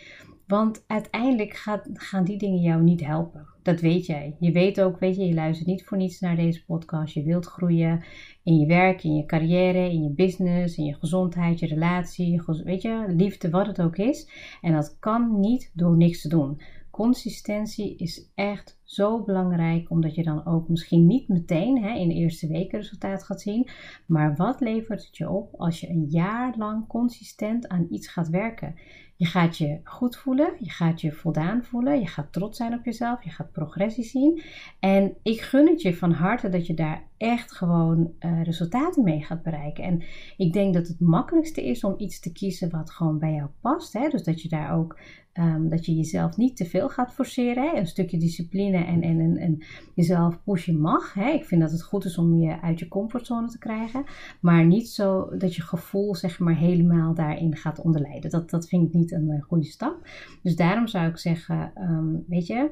Want 0.47 0.85
uiteindelijk 0.87 1.55
gaat, 1.55 1.89
gaan 1.93 2.25
die 2.25 2.39
dingen 2.39 2.61
jou 2.61 2.83
niet 2.83 3.07
helpen. 3.07 3.47
Dat 3.63 3.81
weet 3.81 4.07
jij. 4.07 4.37
Je 4.41 4.53
weet 4.53 4.81
ook, 4.81 4.99
weet 4.99 5.17
je, 5.17 5.27
je 5.27 5.35
luistert 5.35 5.69
niet 5.69 5.85
voor 5.85 5.99
niets 5.99 6.21
naar 6.21 6.37
deze 6.37 6.65
podcast. 6.65 7.15
Je 7.15 7.23
wilt 7.23 7.47
groeien 7.47 8.05
in 8.43 8.59
je 8.59 8.67
werk, 8.67 9.05
in 9.05 9.15
je 9.15 9.27
carrière, 9.27 9.91
in 9.91 10.03
je 10.03 10.11
business, 10.11 10.77
in 10.77 10.85
je 10.85 10.95
gezondheid, 10.95 11.59
je 11.59 11.67
relatie, 11.67 12.43
weet 12.65 12.83
je, 12.83 13.05
liefde, 13.09 13.51
wat 13.51 13.67
het 13.67 13.81
ook 13.81 13.97
is. 13.97 14.31
En 14.61 14.73
dat 14.73 14.97
kan 14.99 15.41
niet 15.41 15.71
door 15.75 15.97
niks 15.97 16.21
te 16.21 16.29
doen. 16.29 16.61
Consistentie 16.99 17.97
is 17.97 18.31
echt 18.35 18.81
zo 18.85 19.23
belangrijk, 19.23 19.91
omdat 19.91 20.15
je 20.15 20.23
dan 20.23 20.47
ook 20.47 20.69
misschien 20.69 21.07
niet 21.07 21.29
meteen 21.29 21.83
hè, 21.83 21.95
in 21.95 22.09
de 22.09 22.15
eerste 22.15 22.47
weken 22.47 22.79
resultaat 22.79 23.25
gaat 23.25 23.41
zien. 23.41 23.69
Maar 24.07 24.37
wat 24.37 24.61
levert 24.61 25.07
het 25.07 25.17
je 25.17 25.31
op 25.31 25.55
als 25.55 25.81
je 25.81 25.89
een 25.89 26.07
jaar 26.09 26.55
lang 26.57 26.87
consistent 26.87 27.69
aan 27.69 27.87
iets 27.91 28.09
gaat 28.09 28.29
werken? 28.29 28.75
Je 29.17 29.27
gaat 29.27 29.57
je 29.57 29.81
goed 29.85 30.17
voelen, 30.17 30.55
je 30.59 30.71
gaat 30.71 31.01
je 31.01 31.13
voldaan 31.13 31.65
voelen, 31.65 32.01
je 32.01 32.07
gaat 32.07 32.33
trots 32.33 32.57
zijn 32.57 32.75
op 32.75 32.85
jezelf, 32.85 33.25
je 33.25 33.31
gaat 33.31 33.53
progressie 33.53 34.05
zien. 34.05 34.43
En 34.81 35.17
ik 35.23 35.41
gun 35.41 35.67
het 35.67 35.83
je 35.83 35.97
van 35.97 36.13
harte 36.13 36.49
dat 36.49 36.67
je 36.67 36.75
daar 36.75 37.08
echt 37.19 37.53
gewoon 37.53 38.13
uh, 38.21 38.43
resultaten 38.43 39.05
mee 39.05 39.23
gaat 39.23 39.43
bereiken. 39.43 39.85
En 39.85 40.03
ik 40.37 40.53
denk 40.53 40.75
dat 40.75 40.89
het 40.89 41.01
makkelijkste 41.01 41.67
is 41.67 41.85
om 41.85 41.95
iets 41.97 42.21
te 42.21 42.33
kiezen 42.33 42.71
wat 42.71 42.91
gewoon 42.91 43.19
bij 43.19 43.33
jou 43.33 43.49
past. 43.61 43.93
Hè? 43.93 44.09
Dus 44.09 44.23
dat 44.23 44.43
je 44.43 44.49
daar 44.49 44.75
ook 44.75 44.99
um, 45.39 45.69
dat 45.69 45.87
je 45.87 45.95
jezelf 45.95 46.37
niet 46.37 46.57
te 46.57 46.65
veel 46.65 46.89
gaat 46.89 47.13
forceren. 47.13 47.71
Hè? 47.71 47.79
Een 47.79 47.87
stukje 47.87 48.19
discipline 48.19 48.85
en, 48.85 49.03
en, 49.03 49.37
en, 49.37 49.59
jezelf 49.95 50.43
pushen 50.45 50.81
mag. 50.81 51.15
Hè? 51.15 51.31
Ik 51.31 51.45
vind 51.45 51.61
dat 51.61 51.71
het 51.71 51.83
goed 51.83 52.05
is 52.05 52.19
om 52.19 52.35
je 52.35 52.61
uit 52.61 52.79
je 52.79 52.89
comfortzone 52.89 53.49
te 53.49 53.59
krijgen. 53.59 54.05
Maar 54.41 54.67
niet 54.67 54.89
zo 54.89 55.37
dat 55.37 55.55
je 55.55 55.63
gevoel 55.63 56.15
zeg 56.15 56.39
maar 56.39 56.57
helemaal 56.57 57.15
daarin 57.15 57.57
gaat 57.57 57.81
onderlijden. 57.81 58.31
Dat, 58.31 58.51
dat 58.51 58.69
vind 58.69 58.87
ik 58.87 58.95
niet 58.95 59.13
een 59.13 59.29
uh, 59.29 59.43
goede 59.43 59.67
stap. 59.67 60.09
Dus 60.43 60.57
daarom 60.57 60.87
zou 60.87 61.09
ik 61.09 61.19
zeggen, 61.19 61.73
um, 61.77 62.25
weet 62.27 62.47
je, 62.47 62.71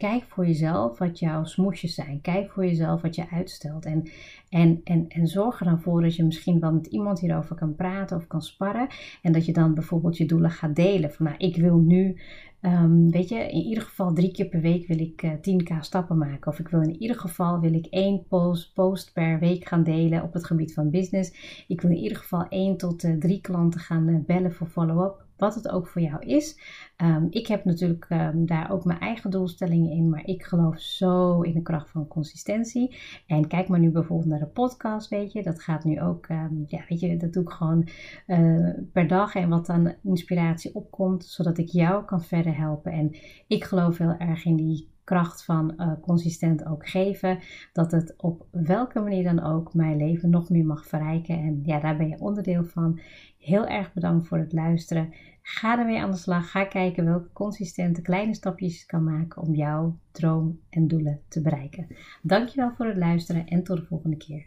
Kijk 0.00 0.24
voor 0.28 0.46
jezelf 0.46 0.98
wat 0.98 1.18
jouw 1.18 1.44
smoesjes 1.44 1.94
zijn. 1.94 2.20
Kijk 2.20 2.50
voor 2.50 2.64
jezelf 2.66 3.02
wat 3.02 3.14
je 3.14 3.30
uitstelt. 3.30 3.84
En, 3.84 4.08
en, 4.48 4.80
en, 4.84 5.08
en 5.08 5.26
zorg 5.26 5.60
er 5.60 5.66
dan 5.66 5.80
voor 5.80 6.02
dat 6.02 6.16
je 6.16 6.24
misschien 6.24 6.60
wel 6.60 6.72
met 6.72 6.86
iemand 6.86 7.20
hierover 7.20 7.56
kan 7.56 7.74
praten 7.74 8.16
of 8.16 8.26
kan 8.26 8.42
sparren. 8.42 8.88
En 9.22 9.32
dat 9.32 9.46
je 9.46 9.52
dan 9.52 9.74
bijvoorbeeld 9.74 10.16
je 10.16 10.26
doelen 10.26 10.50
gaat 10.50 10.76
delen. 10.76 11.12
Van 11.12 11.26
nou, 11.26 11.38
ik 11.38 11.56
wil 11.56 11.76
nu, 11.76 12.20
um, 12.62 13.10
weet 13.10 13.28
je, 13.28 13.50
in 13.50 13.62
ieder 13.62 13.82
geval 13.82 14.12
drie 14.12 14.32
keer 14.32 14.46
per 14.46 14.60
week 14.60 14.86
wil 14.86 14.98
ik 14.98 15.22
uh, 15.22 15.32
eh, 15.32 15.38
10k 15.38 15.78
stappen 15.80 16.18
maken. 16.18 16.50
Of 16.50 16.58
ik 16.58 16.68
wil 16.68 16.82
in 16.82 17.00
ieder 17.00 17.18
geval 17.18 17.60
wil 17.60 17.74
ik 17.74 17.86
één 17.86 18.26
post, 18.28 18.74
post 18.74 19.12
per 19.12 19.38
week 19.38 19.64
gaan 19.64 19.84
delen 19.84 20.22
op 20.22 20.32
het 20.32 20.46
gebied 20.46 20.74
van 20.74 20.90
business. 20.90 21.64
Ik 21.68 21.80
wil 21.80 21.90
in 21.90 22.02
ieder 22.02 22.18
geval 22.18 22.46
één 22.48 22.76
tot 22.76 23.04
uh, 23.04 23.18
drie 23.18 23.40
klanten 23.40 23.80
gaan 23.80 24.08
uh, 24.08 24.24
bellen 24.26 24.52
voor 24.52 24.66
follow-up 24.66 25.28
wat 25.40 25.54
het 25.54 25.68
ook 25.68 25.88
voor 25.88 26.02
jou 26.02 26.24
is. 26.26 26.58
Um, 26.96 27.26
ik 27.30 27.46
heb 27.46 27.64
natuurlijk 27.64 28.06
um, 28.10 28.46
daar 28.46 28.70
ook 28.70 28.84
mijn 28.84 29.00
eigen 29.00 29.30
doelstellingen 29.30 29.90
in, 29.90 30.08
maar 30.08 30.24
ik 30.24 30.42
geloof 30.42 30.80
zo 30.80 31.40
in 31.40 31.54
de 31.54 31.62
kracht 31.62 31.90
van 31.90 32.08
consistentie. 32.08 32.96
En 33.26 33.46
kijk 33.46 33.68
maar 33.68 33.80
nu 33.80 33.90
bijvoorbeeld 33.90 34.28
naar 34.28 34.38
de 34.38 34.46
podcast, 34.46 35.08
weet 35.08 35.32
je, 35.32 35.42
dat 35.42 35.62
gaat 35.62 35.84
nu 35.84 36.00
ook, 36.00 36.28
um, 36.28 36.64
ja, 36.66 36.80
weet 36.88 37.00
je, 37.00 37.16
dat 37.16 37.32
doe 37.32 37.42
ik 37.42 37.50
gewoon 37.50 37.88
uh, 38.26 38.70
per 38.92 39.08
dag 39.08 39.34
en 39.34 39.48
wat 39.48 39.66
dan 39.66 39.94
inspiratie 40.02 40.74
opkomt, 40.74 41.24
zodat 41.24 41.58
ik 41.58 41.68
jou 41.68 42.04
kan 42.04 42.22
verder 42.22 42.56
helpen. 42.56 42.92
En 42.92 43.16
ik 43.46 43.64
geloof 43.64 43.98
heel 43.98 44.16
erg 44.18 44.44
in 44.44 44.56
die 44.56 44.88
kracht 45.10 45.44
van 45.44 45.74
uh, 45.76 45.92
consistent 46.00 46.66
ook 46.66 46.88
geven. 46.88 47.38
Dat 47.72 47.92
het 47.92 48.14
op 48.16 48.46
welke 48.50 49.00
manier 49.00 49.24
dan 49.24 49.42
ook 49.42 49.74
mijn 49.74 49.96
leven 49.96 50.30
nog 50.30 50.50
meer 50.50 50.64
mag 50.64 50.86
verrijken. 50.86 51.38
En 51.38 51.60
ja, 51.64 51.80
daar 51.80 51.96
ben 51.96 52.08
je 52.08 52.20
onderdeel 52.20 52.64
van. 52.64 53.00
Heel 53.38 53.66
erg 53.66 53.92
bedankt 53.92 54.26
voor 54.26 54.38
het 54.38 54.52
luisteren. 54.52 55.14
Ga 55.42 55.78
ermee 55.78 56.00
aan 56.00 56.10
de 56.10 56.16
slag. 56.16 56.50
Ga 56.50 56.64
kijken 56.64 57.04
welke 57.04 57.32
consistente 57.32 58.02
kleine 58.02 58.34
stapjes 58.34 58.80
je 58.80 58.86
kan 58.86 59.04
maken 59.04 59.42
om 59.42 59.54
jouw 59.54 59.98
droom 60.10 60.60
en 60.68 60.88
doelen 60.88 61.20
te 61.28 61.42
bereiken. 61.42 61.86
Dankjewel 62.22 62.72
voor 62.76 62.86
het 62.86 62.96
luisteren 62.96 63.46
en 63.46 63.62
tot 63.62 63.76
de 63.76 63.84
volgende 63.84 64.16
keer. 64.16 64.46